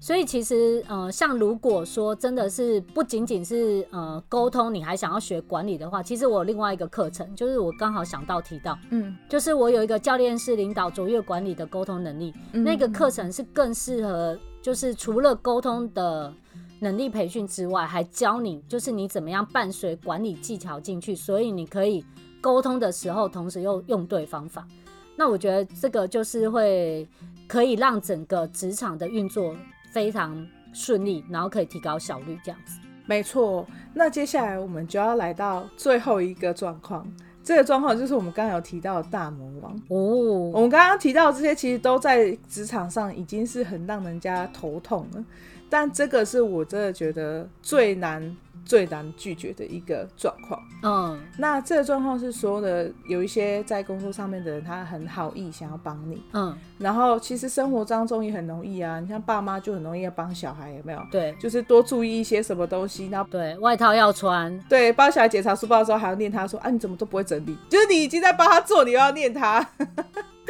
[0.02, 16.32] 所以其实呃，像如果说真的是不仅仅是呃沟通，你还想要学管理的话，其实我有另外一个课程，就是我刚好想到提到，嗯，就是我有一个教练式领导卓越管理的沟通能力，嗯、那个课程是更适合，就是除了沟通的
[16.80, 22.02] 能力培训之外，还教你就是你怎么样伴随管理技巧进去，所以你可以
[22.40, 24.66] 沟通的时候，同时又用对方法。
[25.14, 27.06] 那我觉得这个就是会
[27.46, 29.54] 可以让整个职场的运作
[29.92, 32.78] 非常顺利，然后可以提高效率，这样子。
[33.06, 33.66] 没错。
[33.92, 37.04] 那接下来我们就要来到最后一个状况，
[37.42, 40.50] 这个状况就是我们刚刚有提到的大魔王哦。
[40.54, 45.24] 我们刚刚提到的这些，其实都在职场上已经是很让人家头痛了，
[45.70, 48.36] 但这个是我真的觉得最难。
[48.62, 50.62] 最难拒绝的一个状况。
[50.84, 56.22] 嗯，那这个状况是说的，有一些在工作上面的人，他很好意想要帮你。
[56.34, 61.02] 嗯，然后其实生活当中也很容易啊，你像爸妈就很容易要帮小孩，有没有？
[61.10, 67.58] 对，就是多注意一些什么东西，然后对外套要穿，对，帮小孩检查书包的时候还要念他说啊，你怎么都不会整理？
[67.68, 69.66] 就是你已经在帮他做，你又要念他。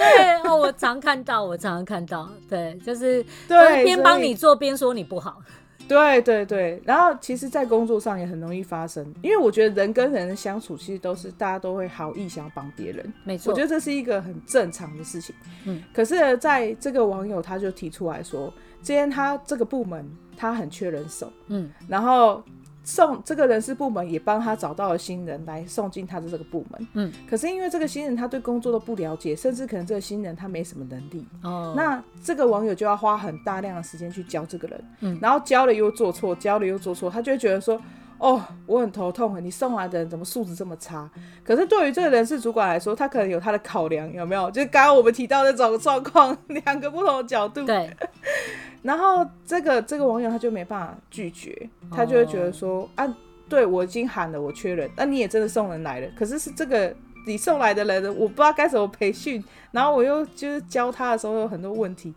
[0.01, 5.43] 对哦，我常看到，我常常看到，对，就是对，边帮你做边说你不好。
[5.87, 15.35] 对对对，然后其实，在工作上也很容易发生，因为我觉得人跟人的相处，其实都是大家都会好意想要帮别人，没错，我觉得这是一个很正常的事情。
[15.65, 22.43] 嗯，可是在这个网友他就提出来说，今天他这个部门他很缺人手，嗯，然后。
[22.83, 37.81] 送这个人事部门也帮他找到了新人来送进他的这个部门，嗯，可是因为这个新人他对工作都不了解，甚至可能这个新人他没什么能力，哦，那这个网友就要花很大量的时间去教这个人，嗯，然后教了又做错，教了又做错，他就会觉得说，
[38.21, 41.11] 哦，我很头痛，你送来的人怎么素质这么差？
[41.43, 44.51] 可是对于这个人事主管来说，他可能有他的考量，有没有？
[44.51, 47.91] 就是刚刚我们提到那种状况，两个不同的角度，对。
[48.83, 52.91] 然后这个这个网友他就没办法拒绝，他就会觉得说、oh.
[52.97, 53.17] 啊，
[53.49, 56.95] 对，我已经喊了，我缺人，那你也真的送人来了，可是是这个
[57.27, 62.15] 你送来的人，我不知道该怎么培训，然后我又就是教他的时候有很多问题，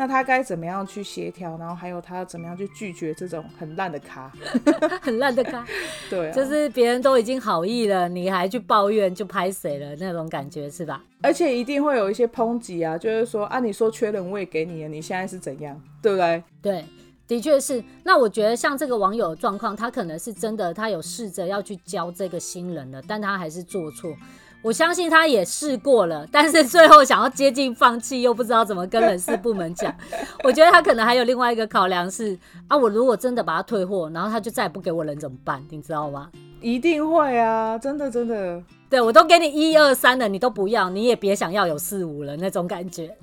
[0.00, 4.30] 那他该怎么样去协调，然后还有他要怎么样去拒绝这种很烂的咖，
[5.02, 5.66] 很烂的咖，
[6.08, 11.02] 对、啊，就是别人都已经好意了，你还去抱怨就拍谁了那种感觉是吧？
[11.20, 16.44] 而且一定会有一些抨击啊，就是说啊，你说缺人我也给你了，你现在是怎样，对不对？
[16.62, 16.84] 对，
[17.26, 17.82] 的确是。
[18.04, 24.14] 那我觉得像这个网友的状况，他可能是真的，他有试着要去教这个新人了，但他还是做错。
[24.60, 29.94] 我相信他也试过了，但是最后想要接近放弃，又不知道怎么跟人事部门讲。
[30.42, 35.64] 我觉得他可能还有另外一个考量是啊，我如果真的把他退货，然后他就再也不给我人怎么办？
[35.70, 36.30] 你知道吗？
[36.60, 38.60] 一定会啊，真的真的。
[38.90, 43.14] 对，我都给你一二三了，你都不要，你也别想要有四五了那种感觉。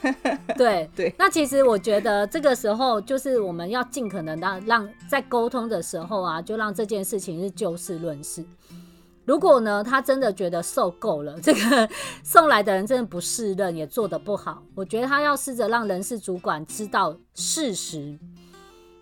[0.58, 8.44] 对对，那其实我觉得这个时候就是我们要尽可能的让在沟通的时候啊，就让这件事情是就事论事。
[9.24, 11.88] 如果呢，他真的觉得受够了， 这个
[12.24, 18.18] 送来的人真的不适任，也做得不好，我觉得他要试着让人事主管知道事实，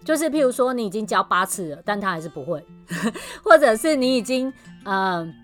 [0.04, 2.64] 就是譬如说你已经教八次了，但他还是不会，
[3.42, 4.52] 或者是你已经
[4.84, 5.22] 嗯。
[5.24, 5.34] 呃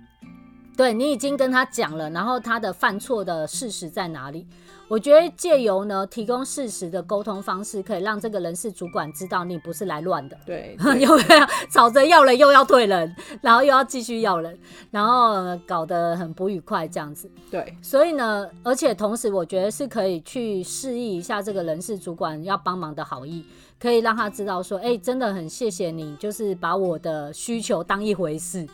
[0.76, 4.46] 对，你已经跟他讲了，然后他的犯错的事实在哪里？
[4.88, 10.38] 我觉得借由呢提供事实的沟通方式，可以让这个人事主管知道你不是来乱的。
[10.46, 14.56] 对， 对有没有吵着要人又要退人，然后又要继续要人，
[14.92, 17.28] 然后搞得很不愉快这样子。
[17.50, 23.44] 对，所以呢，而且同时我觉得是可以去示意一下这个人事主管要帮忙的好意，
[23.80, 28.64] 可以让他知道说，哎、欸，真的很谢谢你，就是把我的需求当一回事，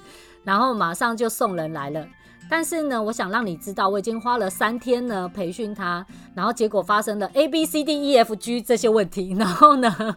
[0.45, 2.07] 然后马上就送人来了。
[2.51, 10.16] 但是呢，我想让你知道，我已经花了三天呢培训他，然后结果发生了 A B C D E F G 这些问题，然后呢，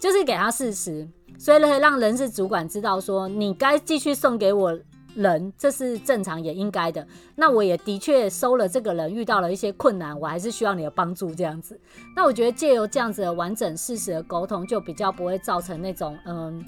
[0.00, 1.08] 就是给他事实，
[1.38, 4.76] 所以呢，让人事主管知道说，你该继续送给我
[5.14, 7.06] 人，这是正常也应该的。
[7.36, 11.78] 那我也的确收了这个人，遇到了一些困难，我还是需要你的帮助这样子。
[12.16, 16.64] 那我觉得借由这样子的完整事实的沟通，就比较不会造成那种嗯，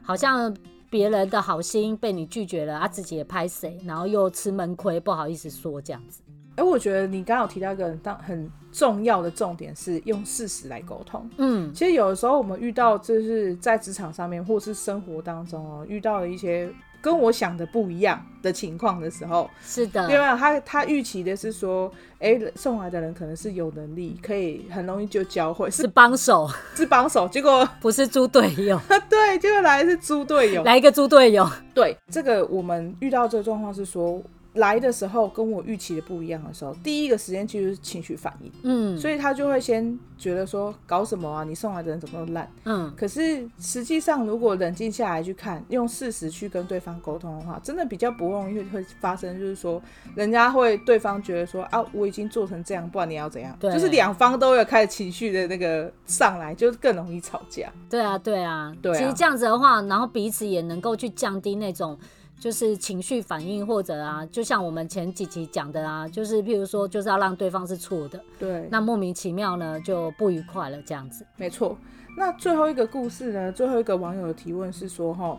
[0.00, 0.54] 好像。
[0.94, 6.22] 别人的好心被你拒绝了，他、啊、自己也拍谁，然后又吃闷亏，不好意思说这样子。
[6.50, 11.28] 哎、欸，我觉得你刚刚有提到一个当很重要的重点是用事实来沟通。
[11.38, 16.72] 嗯，其实有的时候我们遇到就是在职场上面或是生活当中哦，遇到了一些。
[17.04, 28.80] 跟我想的不一样的情况的时候，是的，另外他他预期的是说，哎、欸，送来的人可能是有能力，可以很容易就教会，是帮手，是帮手，结果 不是猪队友，
[29.10, 34.22] 对，结果来的是猪队友，来一个猪队友，对，这个我们遇到这个状况是说。
[34.54, 49.82] 来的时候跟我预期的不一样的时候，第一个时间就是情绪反应，嗯，所以他就会先觉得说搞什么啊，你送来的人怎么那么烂，嗯，可是实际上如果冷静下来去看，用事实去跟对方沟通的话，真的比较不容易会发生，就是说
[50.14, 53.56] 人家会对方觉得说啊，我已经做成这样，不然你要怎样？
[53.58, 57.72] 对，就是两方都有开始情绪的那个上来，就更容易吵架。
[57.90, 61.98] 对啊，对啊，对啊，其实这样子的话，然后彼此也能够去降低那种。
[62.38, 71.24] 就是情绪反应，或者啊，就像我们前几集讲的啊，就是譬如说，就是要让对方是错的，对，那莫名其妙呢就不愉快了，这样子。
[71.36, 71.76] 没错。
[72.16, 75.36] 那最后一个故事呢，最后一个网友的提问是说，哈，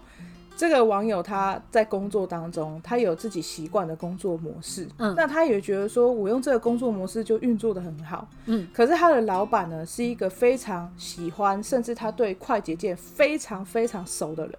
[0.57, 14.55] 这个网友他在工作当中，他有自己习惯的工作模式，嗯，那他也觉得说我用这个工作模式就运作的很好，嗯，可是他的老板呢是一个非常喜欢，甚至他对快捷键非常非常熟的人。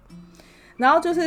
[0.77, 1.21] 然后就是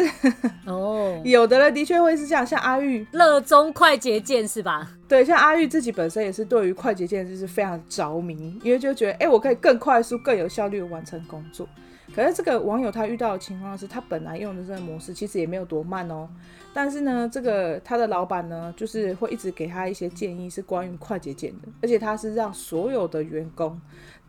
[0.67, 1.21] 哦，oh.
[1.27, 4.89] 有的人的确会是这样，像阿玉热衷快捷键是吧？
[5.09, 11.69] 对，像阿玉自己本身也是对于快捷键就是非常着迷，因为就觉得哎，我可以更快速、更有效率的完成工作。
[12.15, 16.29] 可是这个网友他遇到的情况是，他本来用的这个模式其实也没有多慢哦，
[16.75, 23.81] 但是呢，这个他的老板呢，就是会一直给他一些建议，是关于快捷键的，而且他是让所有的员工。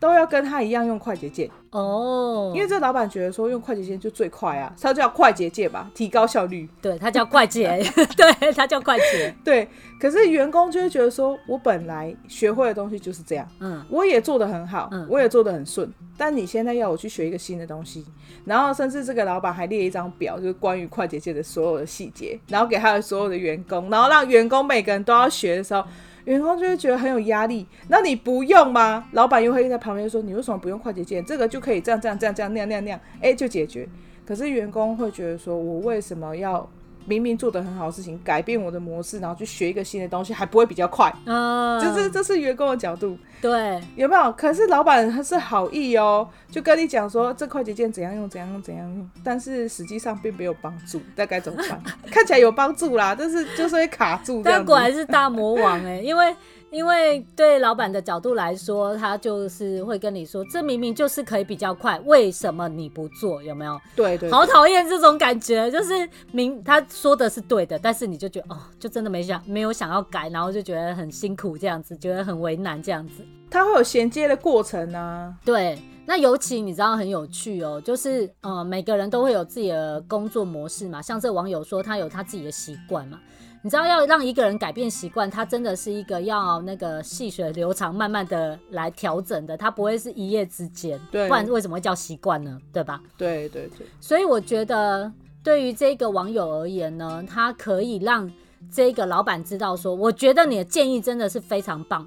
[0.02, 2.56] 都要跟他一样用快捷键哦，oh.
[2.56, 6.68] 因为这老板觉得说用快捷键就最快啊，他叫快捷键吧，提高效率。
[6.80, 7.80] 对，他叫快捷，
[8.16, 9.32] 对，他叫快捷。
[9.44, 9.68] 对，
[10.00, 18.04] 可是员工就会觉得说，我本来学会的东西就是这样，嗯，我也做得很好，嗯，我也做得很顺，但你现在要我去学一个新的东西，
[18.44, 25.84] 然后甚至这个老板还列一张表，就是关于快捷键的所有的细节，然后给他的所有的员工，然后让员工每个人都要学的时候。
[26.24, 29.08] 员工就会觉得很有压力，那你不用吗？
[29.12, 31.24] 老板又会在旁边说：“你为什么不用快捷键？
[31.24, 33.88] 这个就可以这样这样这样这样那样那样那样，哎，就解决。”
[34.24, 36.68] 可是员工会觉得说：“我为什么要？”
[37.06, 41.12] 明明做得很好的事情，改变我的模式，然后去学一个新的东西，还不会比较快？
[41.26, 44.32] 嗯，就是这是员工的角度，对，有没有？
[44.32, 51.82] 可是老板他是好意哦，就跟你讲说这快捷键怎样用，怎样用，怎样用，但是实际上并没有帮助，那该怎么办？
[52.10, 54.42] 看起来有帮助啦，但是就是会卡住。
[54.44, 56.34] 但果然是大魔王哎、欸，因为。
[56.72, 63.42] 因为对老板的角度来说，他就是会跟你说，这明明就是可以比较快，为什么你不做？
[63.42, 63.78] 有没有？
[63.94, 73.22] 对对，对，好讨厌这种感觉，就是明他说的是对的，但是你就觉得哦，就真的没想没有想要改，然后就觉得很辛苦这样子，觉得很为难这样子。
[73.50, 75.34] 他会有衔接的过程呢、啊。
[75.44, 83.20] 对，那尤其你知道很有趣哦，就是呃每个人都会有自己的工作模式嘛，像这网友说他有他自己的习惯嘛。
[83.64, 92.58] 你知道要让一个人改变习惯，他真的是一个要那个细水流长，慢慢的来调整的，他不会是一夜之间，对，不然为什么会叫习惯呢？
[92.72, 93.00] 对吧？
[93.16, 93.86] 对对对。
[94.00, 95.12] 所以我觉得
[95.44, 98.28] 对于这个网友而言呢，他可以让
[98.68, 102.04] 这个老板知道说，我觉得你的建议真的是非常棒。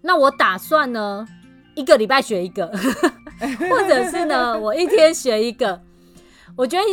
[0.00, 1.24] 那我打算呢，
[1.76, 2.66] 一个礼拜学一个，
[3.70, 5.80] 或者是呢，我一天学一个。
[6.54, 6.84] 我觉得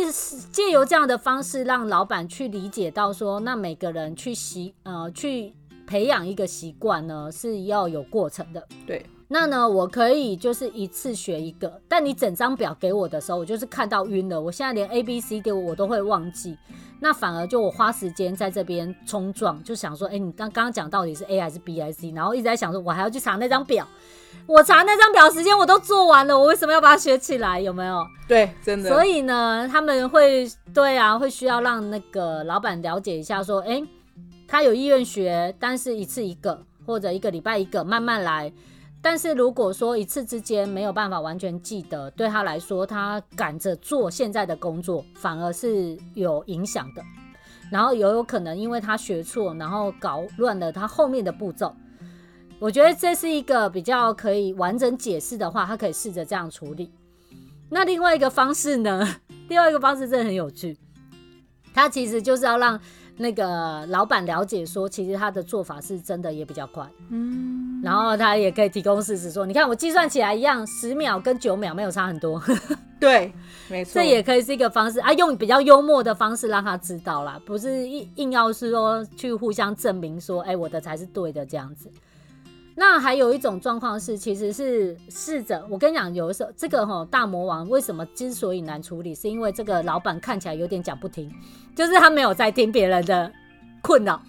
[0.50, 5.52] 借由这样的方式，让老板去理解到说，那每个人去习呃去
[5.86, 8.66] 培养一个习惯呢，是要有过程的。
[8.86, 14.40] 对，那呢，我可以就是一次学一个，但你整张表给我的时候，我就是看到晕了。
[14.40, 16.58] 我现在连 A B C D 我都会忘记，
[16.98, 23.86] 那反而就我花时间在这边冲撞，就想说，哎、欸，你刚刚讲到底是 A 还是 B 还是 C，然后一直在想说，我还要去查那张表，
[24.46, 27.60] 我查那张表时间我都做完了，我为什么要把它学起来？
[27.60, 28.04] 有没有？
[28.26, 28.90] 对，真的。
[28.90, 33.84] 所以呢，他们会对啊，会需要让那个老板了解一下，说，哎、欸，
[34.48, 38.52] 他有意愿学，但是一次一个，或者一个礼拜一个，慢慢来。
[39.02, 47.02] 但是如果说一次之间没有办法完全记得，对他来说，他赶着做现在的工作，反而是有影响的。
[47.72, 51.74] 然后也有可能因为他学错，然后搞乱了他后面的步骤。
[52.58, 56.92] 我觉得这是一个比较可以完整解释的话，他可以试着这样处理。
[57.70, 59.16] 那另外一个方式呢？
[59.48, 60.76] 另外一个方式真的很有趣，
[61.72, 62.78] 他其实就是要让。
[63.20, 72.42] 那个老板了解说，其实他的做法是真的也比较快，嗯，然后他也可以提供事实说，你看我计算起来一样，十秒跟九秒没有差很多，
[72.98, 73.30] 对，
[73.68, 81.90] 没错，这也可以是一个方式啊，用比较幽默的方式让他知道啦，不是硬硬要是说去互相证明说，哎、欸，我的才是对的这样子。
[82.76, 91.30] 那还有一种状况是，其实是试着，我跟你讲，有的时候这个齁大魔王为什么之所以难处理，是因为这个老板看起来有点讲不听，
[91.74, 93.30] 就是他没有在听别人的
[93.82, 94.20] 困扰，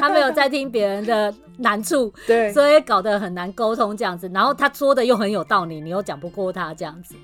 [0.00, 4.30] 他没有在听别人的难处， 对，所以搞得很难沟通这样子。
[4.32, 7.14] 然后他说的又很有道理，你又讲不过他这样子。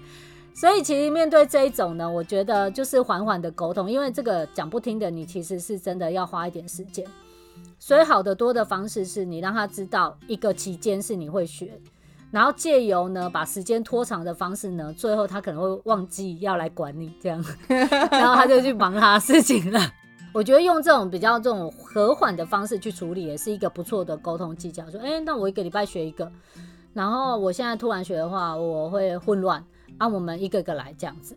[0.52, 7.06] 所以其实面对这一种呢，我觉得就是缓缓的沟通，因为这个讲不听的你其实是真的要花一点时间。
[7.78, 11.80] 所以好得多的方式是你让他知道一个期间是你会学，
[12.30, 17.44] 然后借由呢把时间拖长的方式呢，最后他可能会忘记要来管你这样，
[18.10, 19.80] 然后他就去忙他的事情了。
[20.32, 24.90] 我觉得用这种比较这种和缓的方式去处理，也是一个不错的沟通技巧。
[24.90, 26.30] 说，哎，那我一个礼拜学一个，
[26.92, 29.64] 然后我现在突然学的话，我会混乱，
[29.96, 31.34] 啊我们一个个来这样子。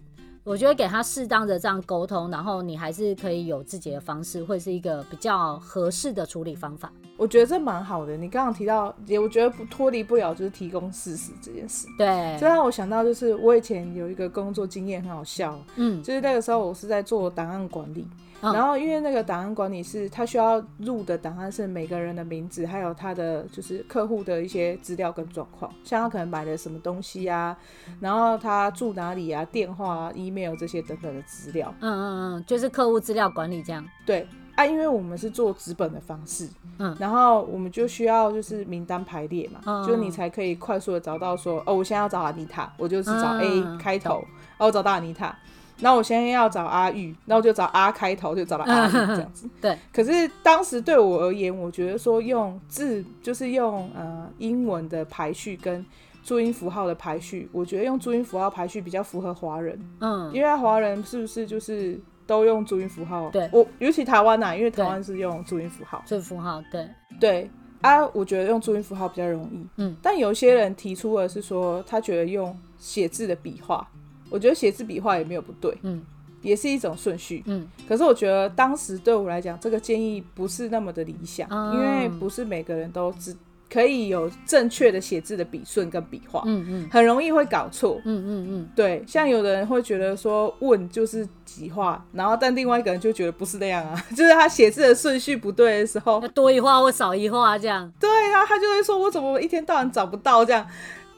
[0.49, 6.91] 我觉得给他适当的这样沟通，然后你还是可以有自己的方式，会是一个比较合适的处理方法。
[7.17, 8.17] 我觉得这蛮好的。
[8.17, 11.87] 你刚刚提到，也我觉得不脱离不了就是提供事实这件事。
[11.99, 18.07] 对，这让我想到就是我以前有一个工作经验很好笑，嗯，就是那个时候我是在做档案管理。
[18.41, 27.57] 然后，因为那个档案管理是，他需要入的档案是每个人的名字，还有他的就是客户的一些资料跟状况，像他可能买了什么东西啊，
[27.99, 31.73] 然后他住哪里啊，电话啊、email 这些等等的资料。
[31.81, 33.85] 嗯嗯嗯，就是客户资料管理这样。
[34.05, 34.25] 对
[34.55, 45.37] 啊，因为我们是做纸本的方式，嗯，然后我们就需要就是名单排列嘛，嗯、就你才可以快速的找到说，哦，我现在要找阿妮塔，我就是找 A 开头，嗯、哦，我找到阿妮塔。
[45.81, 49.49] 那我现在要找阿玉，那我就找阿开头，就找到阿玉这样子。
[49.61, 49.77] 对。
[49.93, 55.85] 可是当时对我而言，我觉得说用字就是用呃英文的排序跟
[56.23, 59.79] 注音符号的排序，我觉得用注音符号排序比较符合华人。
[59.99, 60.29] 嗯。
[60.33, 63.29] 因为华人是不是就是都用注音符号？
[63.29, 63.49] 对。
[63.53, 66.03] 我尤其台湾呐、啊，因为台湾是用注音符号。
[66.05, 66.87] 注音符号，对。
[67.19, 67.49] 对
[67.81, 69.65] 啊，我觉得用注音符号比较容易。
[69.77, 69.95] 嗯。
[70.01, 73.87] 但有些人提出的是说，他觉得用写字的笔画。
[74.29, 76.01] 我觉得写字笔画也没有不对，嗯，
[76.41, 77.67] 也是一种顺序，嗯。
[77.87, 83.35] 可是我觉得当时对我来讲，这个建议不是那么的理想，嗯，因为不是每个人都只
[83.71, 88.69] 可以有正确的写字的笔顺跟笔画，嗯嗯，很容易会搞错，嗯嗯嗯。
[88.75, 97.91] 对，像有的人会觉得说“问”就是几画，然后但另外一个人就觉得不是那样啊， 就是他写字的顺序不对的时候，多一画或少一画这样。
[97.99, 100.65] 对啊，他就会说：“我怎么一天到晚找不到这样？”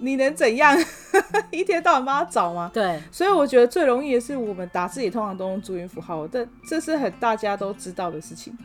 [0.01, 0.77] 你能怎样？
[1.51, 2.69] 一天到晚帮他找吗？
[2.73, 8.57] 对，所以我觉得最容易的是我们打字也通常都用注音符号，但这是很大家都知道的事情。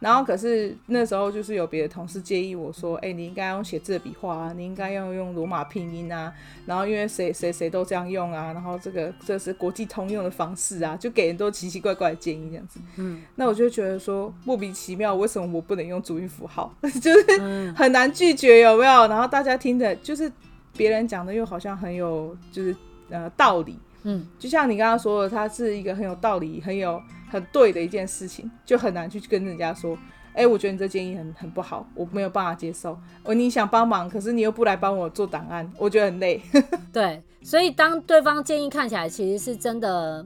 [0.00, 6.32] 然后可是那时候就是有别的同事建议我说：“哎、欸，你应该用写字的笔画啊，你应该要用罗马拼音啊。”
[6.66, 12.78] 然后因为谁谁谁都这样用啊，然后这个这是国际通用的方式啊，就给很多奇奇怪怪的建议这样子。
[12.94, 16.72] 嗯，那我就觉得说莫名其妙，为什么我不能用主音符号？
[17.02, 19.08] 就是很难拒绝，有没有？
[19.08, 20.30] 然后大家听的就是。
[20.76, 22.74] 别人讲的又好像很有，就是
[23.10, 29.96] 呃道理，嗯，就像你刚刚说的，它是一个很有道理、很有很对的一件事情，就很难去跟人家说，
[30.32, 32.98] 哎、欸，我觉得你这建议很很不好，我没有办法接受。
[33.24, 36.40] 哦，你想帮忙，可是你又不来帮我做档案，我觉得很累。
[36.92, 40.24] 对，所以当对方建议看起来其实是真的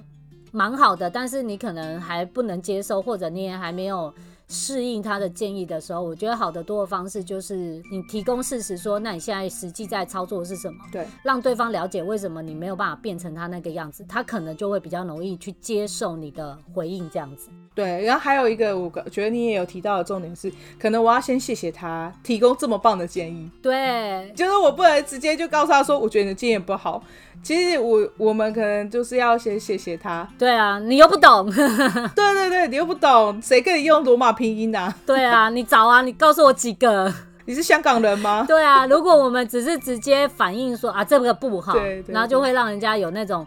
[0.50, 4.12] 蛮好的，但是你可能还不能接受，或者你也还没有。
[4.52, 10.78] 适应他的建议的时候，我觉得好得多的方式就是你提供事实，说那你现在实际在操作的是什么？
[10.92, 17.48] 对，让对方了解为什么你没有办法变成他那个样子，他可能就会比较容易去接受你的回应这样子。
[17.74, 23.50] 对，然后还有一个，我觉得你也有提到的重点是，可能我要先谢谢他提供这么棒的建议。
[23.62, 27.02] 对，就是我不能直接就告诉他说，我觉得你的建议不好。
[27.42, 30.28] 其实我我们可能就是要先谢谢他。
[30.38, 31.50] 对啊，你又不懂。
[32.14, 34.94] 对对对，你又不懂，谁跟你用罗马拼音啊？
[35.06, 37.12] 对啊，你找啊，你告诉我几个。
[37.46, 38.44] 你是香港人吗？
[38.46, 41.74] 对啊，如果我们只是直接反映说啊，这个不好，
[42.06, 43.46] 然后就会让人家有那种。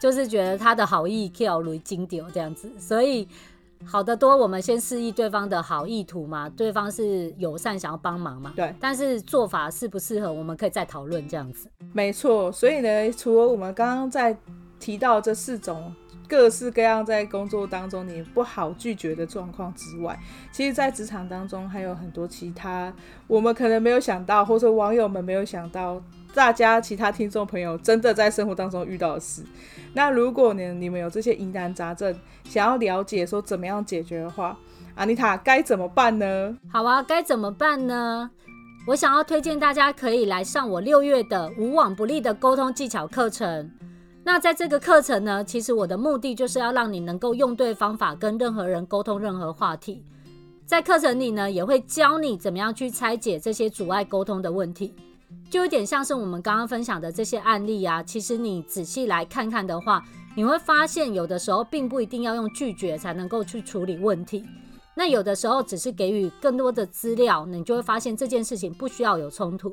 [0.00, 3.26] 就是觉得他的好意跳如金雕这样子，所以
[3.86, 4.36] 好的多。
[4.36, 8.74] 我们先示意对方的好意图嘛，对方是友善想要帮忙嘛，对。
[8.80, 11.68] 但是做法适不适合，我们可以再讨论这样子。
[11.92, 14.36] 没错，所以呢，除了我们刚刚在
[14.80, 15.94] 提到这四种
[16.28, 20.18] 各式各样在工作当中你不好拒绝的状况之外，
[20.50, 22.92] 其实，在职场当中还有很多其他
[23.26, 26.02] 我们可能没有想到，或者网友们没有想到。
[26.34, 29.42] 大家其他听众朋友真的在生活当中遇到的事，
[29.92, 32.12] 那如果呢，你们有这些疑难杂症，
[32.42, 34.58] 想要了解说怎么样解决的话，
[34.96, 36.58] 阿妮塔该怎么办呢？
[36.72, 38.28] 好啊，该怎么办呢？
[38.88, 43.70] 我想要推荐大家可以来上我六月的无往不利的沟通技巧课程。
[44.24, 50.04] 那在这个课程呢，其实我的目的就是要让你能够用对方法跟任何人沟通任何话题。
[50.66, 54.94] 在课程里呢，也会教你怎么样去拆解这些阻碍沟通的问题。
[55.50, 60.04] 就有点像是我们刚刚分享的这些案例啊，其实你仔细来看看的话，
[60.34, 64.44] 你会发现有的时候并不一定要用拒绝才能够去处理问题，
[64.96, 69.72] 那有的时候只是给予更多的资料，你就会发现这件事情不需要有冲突。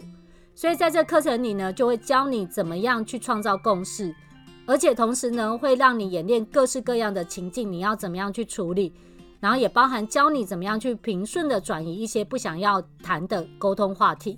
[0.53, 4.13] 所以在这课程里呢，就会教你怎么样去创造共识，
[4.67, 8.93] 而且同时呢，会让你演练各式各样的情境，你要怎么样去处理，
[9.39, 14.37] 然后也包含教你怎么样去平顺的转移一些不想要谈的沟通话题。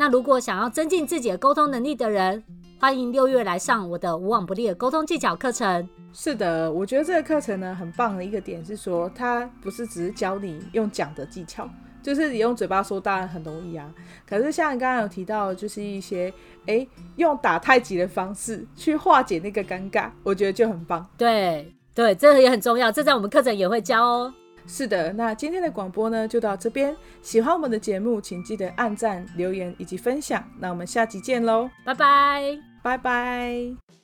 [0.00, 2.40] 那如果想要增进自己的沟通能力的人，
[2.78, 5.88] 欢迎六月来上我的无往不利的沟通技巧课程。
[6.12, 11.68] 是的，我觉得这个课程呢，很棒的一个点是说，它不是只是教你用讲的技巧，
[12.00, 13.92] 就是你用嘴巴说当然很容易啊。
[14.24, 16.32] 可是像你刚刚有提到，就是一些
[16.66, 16.86] 哎
[17.16, 21.04] 用打太极的方式去化解那个尴尬，我觉得就很棒。
[21.16, 24.32] 对对，这个也很重要，这在我们课程也会教哦。
[24.68, 26.94] 是的，那今天的广播呢，就到这边。
[27.22, 30.44] 喜欢我们的节目，请记得按赞、留言以及分享。
[30.60, 33.97] 那我们下集见喽，拜拜，拜拜。